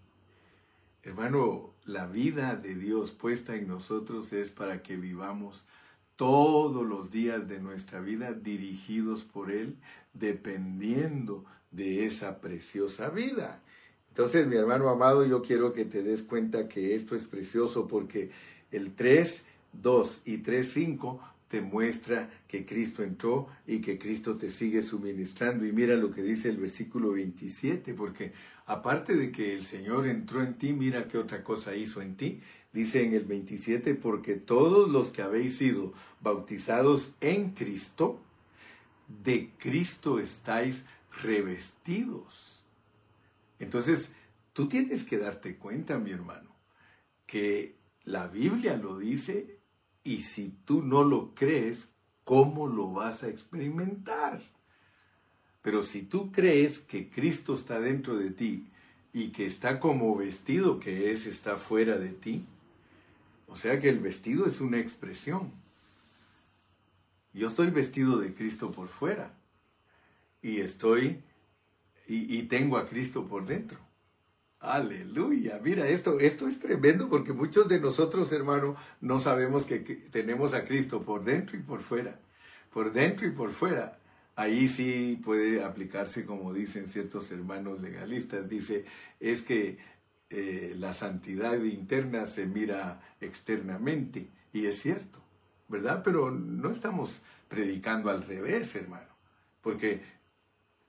[1.02, 5.66] Hermano, la vida de Dios puesta en nosotros es para que vivamos
[6.16, 9.76] todos los días de nuestra vida dirigidos por Él,
[10.12, 13.62] dependiendo de esa preciosa vida.
[14.10, 18.30] Entonces, mi hermano amado, yo quiero que te des cuenta que esto es precioso porque
[18.70, 19.44] el 3,
[19.82, 25.64] 2 y 3, 5 te muestra que Cristo entró y que Cristo te sigue suministrando.
[25.64, 28.32] Y mira lo que dice el versículo 27, porque
[28.66, 32.40] aparte de que el Señor entró en ti, mira qué otra cosa hizo en ti.
[32.72, 38.20] Dice en el 27, porque todos los que habéis sido bautizados en Cristo,
[39.22, 40.86] de Cristo estáis
[41.22, 42.64] revestidos.
[43.60, 44.10] Entonces,
[44.52, 46.50] tú tienes que darte cuenta, mi hermano,
[47.26, 49.53] que la Biblia lo dice
[50.04, 51.88] y si tú no lo crees,
[52.22, 54.42] ¿cómo lo vas a experimentar?
[55.62, 58.68] Pero si tú crees que Cristo está dentro de ti
[59.14, 62.44] y que está como vestido que es, está fuera de ti,
[63.48, 65.50] o sea que el vestido es una expresión.
[67.32, 69.32] Yo estoy vestido de Cristo por fuera
[70.42, 71.22] y estoy
[72.06, 73.78] y, tengo a Cristo por dentro.
[74.64, 75.60] Aleluya.
[75.62, 80.64] Mira, esto, esto es tremendo porque muchos de nosotros, hermano, no sabemos que, tenemos a
[80.64, 82.18] Cristo por dentro y por fuera.
[82.72, 83.98] Por dentro y por fuera.
[84.36, 88.86] Ahí sí puede aplicarse, como dicen ciertos hermanos legalistas, dice,
[89.20, 89.76] es que
[90.30, 94.30] eh, la santidad interna se mira externamente.
[94.54, 95.20] Y es cierto,
[95.68, 96.00] ¿verdad?
[96.02, 99.12] Pero no estamos predicando al revés, hermano.
[99.60, 100.00] Porque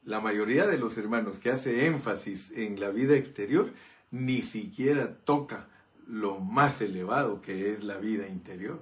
[0.06, 3.72] la mayoría de los hermanos que hace énfasis en la vida exterior
[4.12, 5.68] ni siquiera toca
[6.08, 8.80] lo más elevado que es la vida interior.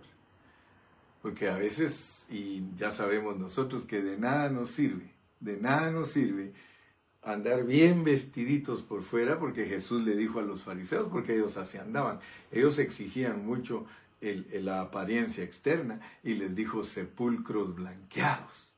[1.21, 6.11] Porque a veces, y ya sabemos nosotros que de nada nos sirve, de nada nos
[6.11, 6.51] sirve
[7.21, 11.77] andar bien vestiditos por fuera, porque Jesús le dijo a los fariseos, porque ellos así
[11.77, 12.19] andaban,
[12.51, 13.85] ellos exigían mucho
[14.19, 18.72] la apariencia externa y les dijo sepulcros blanqueados.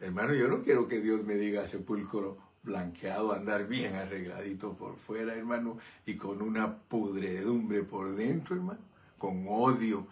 [0.00, 5.34] Hermano, yo no quiero que Dios me diga sepulcro blanqueado, andar bien arregladito por fuera,
[5.34, 8.80] hermano, y con una pudredumbre por dentro, hermano,
[9.16, 10.06] con odio,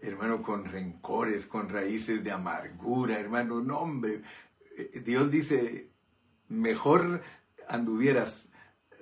[0.00, 4.22] hermano, con rencores, con raíces de amargura, hermano, no, hombre.
[4.76, 5.90] Eh, Dios dice,
[6.48, 7.22] mejor
[7.68, 8.48] anduvieras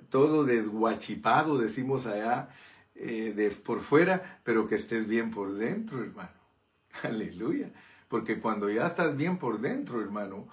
[0.09, 2.49] todo desguachipado, decimos allá,
[2.95, 6.29] eh, de, por fuera, pero que estés bien por dentro, hermano.
[7.03, 7.71] Aleluya.
[8.07, 10.47] Porque cuando ya estás bien por dentro, hermano,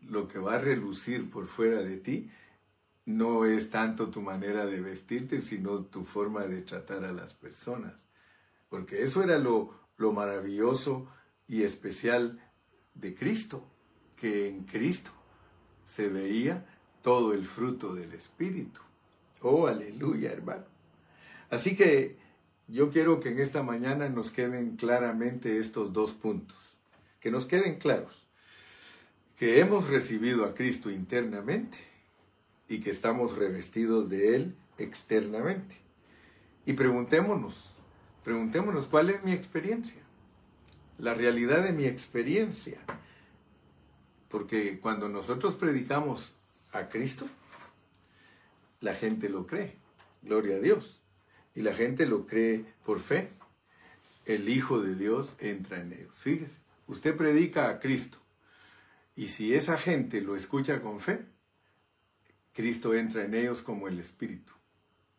[0.00, 2.30] lo que va a relucir por fuera de ti
[3.04, 8.06] no es tanto tu manera de vestirte, sino tu forma de tratar a las personas.
[8.68, 11.06] Porque eso era lo, lo maravilloso
[11.46, 12.40] y especial
[12.94, 13.64] de Cristo,
[14.16, 15.10] que en Cristo
[15.84, 16.66] se veía
[17.02, 18.80] todo el fruto del Espíritu.
[19.40, 20.64] Oh, aleluya, hermano.
[21.48, 22.18] Así que
[22.66, 26.67] yo quiero que en esta mañana nos queden claramente estos dos puntos
[27.20, 28.26] que nos queden claros,
[29.36, 31.78] que hemos recibido a Cristo internamente
[32.68, 35.76] y que estamos revestidos de Él externamente.
[36.66, 37.74] Y preguntémonos,
[38.24, 40.02] preguntémonos cuál es mi experiencia,
[40.98, 42.78] la realidad de mi experiencia.
[44.28, 46.36] Porque cuando nosotros predicamos
[46.72, 47.26] a Cristo,
[48.80, 49.76] la gente lo cree,
[50.22, 51.00] gloria a Dios.
[51.54, 53.30] Y la gente lo cree por fe.
[54.26, 56.14] El Hijo de Dios entra en ellos.
[56.16, 56.56] Fíjese.
[56.88, 58.18] Usted predica a Cristo
[59.14, 61.26] y si esa gente lo escucha con fe,
[62.54, 64.52] Cristo entra en ellos como el Espíritu.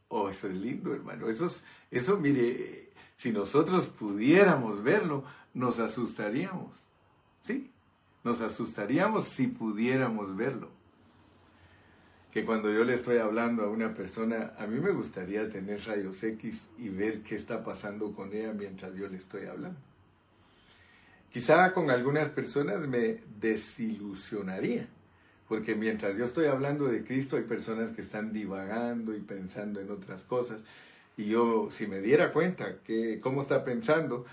[0.07, 1.29] Oh, eso es lindo, hermano.
[1.29, 1.49] Eso,
[1.91, 6.87] eso mire, si nosotros pudiéramos verlo, nos asustaríamos.
[7.39, 7.71] ¿Sí?
[8.23, 10.69] Nos asustaríamos si pudiéramos verlo.
[12.31, 16.23] Que cuando yo le estoy hablando a una persona, a mí me gustaría tener rayos
[16.23, 19.88] X y ver qué está pasando con ella mientras yo le estoy hablando.
[21.31, 24.87] Quizá con algunas personas me desilusionaría,
[25.47, 29.91] porque mientras yo estoy hablando de Cristo hay personas que están divagando y pensando en
[29.91, 30.61] otras cosas,
[31.17, 34.25] y yo si me diera cuenta que cómo está pensando,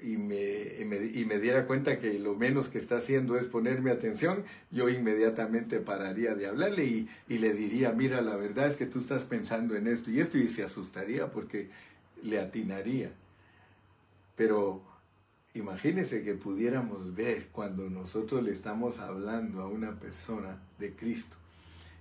[0.00, 4.44] y me, y me, diera cuenta que lo menos que está haciendo es ponerme atención,
[4.70, 9.00] yo inmediatamente pararía de hablarle y, y, le diría, mira, la verdad es que tú
[9.00, 11.70] estás pensando en esto y esto y se asustaría porque
[12.22, 13.10] le atinaría.
[14.36, 14.82] Pero
[15.56, 21.36] imagínese que pudiéramos ver cuando nosotros le estamos hablando a una persona de Cristo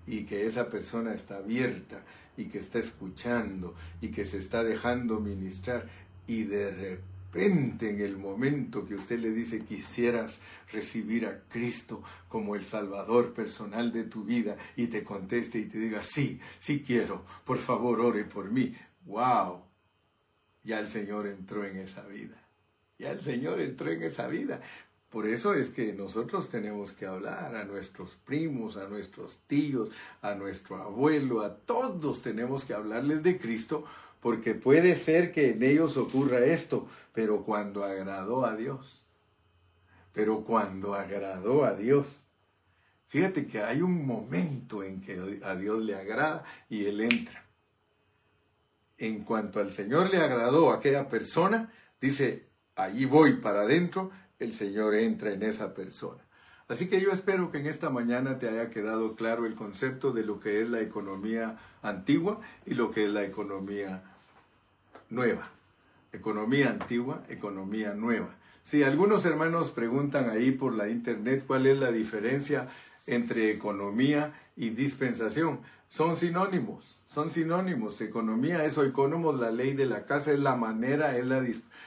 [0.07, 2.03] y que esa persona está abierta
[2.37, 5.87] y que está escuchando y que se está dejando ministrar
[6.27, 10.39] y de repente en el momento que usted le dice quisieras
[10.71, 15.79] recibir a Cristo como el Salvador personal de tu vida y te conteste y te
[15.79, 18.75] diga sí, sí quiero, por favor ore por mí,
[19.05, 19.63] wow,
[20.63, 22.44] ya el Señor entró en esa vida.
[22.97, 24.61] Ya el Señor entró en esa vida.
[25.09, 29.89] Por eso es que nosotros tenemos que hablar a nuestros primos, a nuestros tíos,
[30.21, 33.85] a nuestro abuelo, a todos tenemos que hablarles de Cristo,
[34.19, 39.05] porque puede ser que en ellos ocurra esto, pero cuando agradó a Dios.
[40.11, 42.23] Pero cuando agradó a Dios.
[43.07, 47.45] Fíjate que hay un momento en que a Dios le agrada y Él entra.
[48.97, 51.71] En cuanto al Señor le agradó a aquella persona,
[52.01, 56.21] dice, allí voy para adentro, el Señor entra en esa persona.
[56.67, 60.23] Así que yo espero que en esta mañana te haya quedado claro el concepto de
[60.23, 64.03] lo que es la economía antigua y lo que es la economía
[65.09, 65.51] nueva.
[66.11, 68.29] Economía antigua, economía nueva.
[68.63, 72.67] Si algunos hermanos preguntan ahí por la internet cuál es la diferencia
[73.05, 78.01] entre economía y dispensación, son sinónimos, son sinónimos.
[78.01, 81.45] Economía es oikonomos, la ley de la casa, es la manera, es la,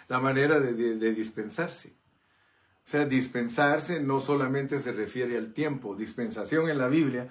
[0.08, 1.90] la manera de, de dispensarse.
[1.90, 7.28] O sea, dispensarse no solamente se refiere al tiempo, dispensación en la Biblia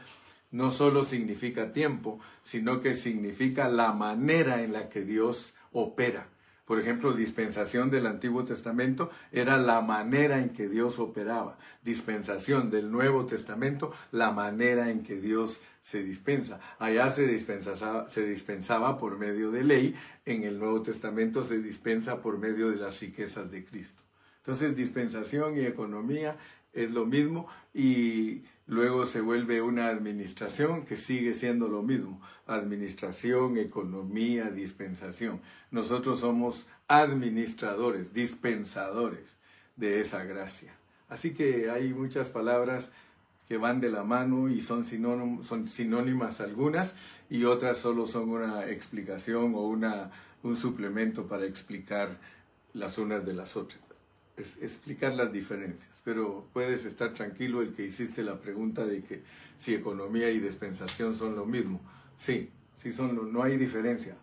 [0.52, 6.30] no solo significa tiempo, sino que significa la manera en la que Dios opera.
[6.68, 11.58] Por ejemplo, dispensación del Antiguo Testamento era la manera en que Dios operaba.
[11.82, 16.60] Dispensación del Nuevo Testamento, la manera en que Dios se dispensa.
[16.78, 19.96] Allá se dispensaba, por medio de ley,
[20.26, 24.04] en el Nuevo Testamento se dispensa por medio de las riquezas de Cristo.
[24.40, 26.36] Entonces, dispensación y economía
[26.78, 32.22] es lo mismo y luego se vuelve una administración que sigue siendo lo mismo.
[32.46, 35.42] Administración, economía, dispensación.
[35.72, 39.38] Nosotros somos administradores, dispensadores
[39.76, 40.76] de esa gracia.
[41.10, 42.92] Así que hay muchas palabras
[43.48, 46.96] que van de la mano y son, son sinónimas algunas
[47.30, 50.12] y otras solo son una explicación o una,
[50.44, 52.20] un suplemento para explicar
[52.74, 53.87] las unas de las otras
[54.38, 59.24] explicar las diferencias, pero puedes estar tranquilo el que hiciste la pregunta de que
[59.58, 61.82] si economía y dispensación son lo mismo.
[62.16, 64.16] Sí, sí son, no hay diferencia.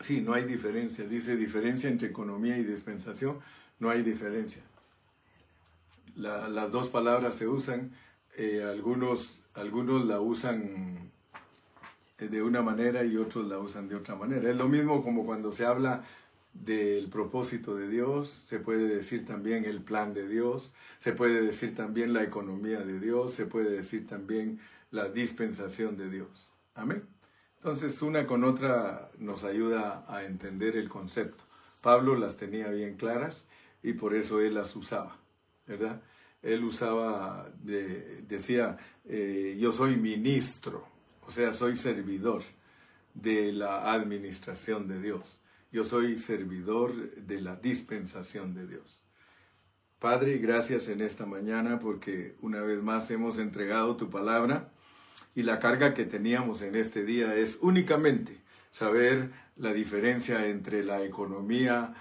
[0.00, 1.06] Sí, no hay diferencia.
[1.06, 3.38] Dice diferencia entre economía y dispensación,
[3.78, 4.62] no hay diferencia.
[6.16, 7.92] las dos palabras se usan,
[8.36, 11.12] eh, algunos, algunos la usan
[12.18, 14.50] eh, de una manera y otros la usan de otra manera.
[14.50, 16.02] Es lo mismo como cuando se habla
[16.52, 21.74] del propósito de Dios, se puede decir también el plan de Dios, se puede decir
[21.74, 26.52] también la economía de Dios, se puede decir también la dispensación de Dios.
[26.74, 27.04] Amén.
[27.56, 31.44] Entonces una con otra nos ayuda a entender el concepto.
[31.80, 33.46] Pablo las tenía bien claras
[33.82, 35.16] y por eso él las usaba,
[35.66, 36.00] ¿verdad?
[36.42, 40.86] Él usaba, decía, eh, yo soy ministro,
[41.26, 42.42] o sea, soy servidor
[43.14, 45.40] de la administración de Dios.
[45.70, 49.02] Yo soy servidor de la dispensación de Dios.
[49.98, 54.72] Padre, gracias en esta mañana porque una vez más hemos entregado tu palabra
[55.34, 58.40] y la carga que teníamos en este día es únicamente
[58.70, 61.92] saber la diferencia entre la economía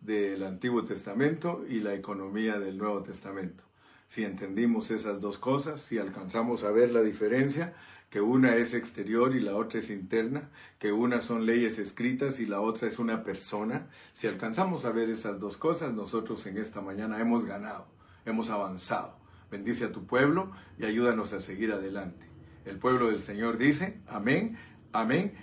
[0.00, 3.64] del Antiguo Testamento y la economía del Nuevo Testamento.
[4.06, 7.72] Si entendimos esas dos cosas, si alcanzamos a ver la diferencia,
[8.14, 10.48] que una es exterior y la otra es interna,
[10.78, 13.88] que una son leyes escritas y la otra es una persona.
[14.12, 17.88] Si alcanzamos a ver esas dos cosas, nosotros en esta mañana hemos ganado,
[18.24, 19.18] hemos avanzado.
[19.50, 22.24] Bendice a tu pueblo y ayúdanos a seguir adelante.
[22.64, 24.56] El pueblo del Señor dice, amén,
[24.92, 25.34] amén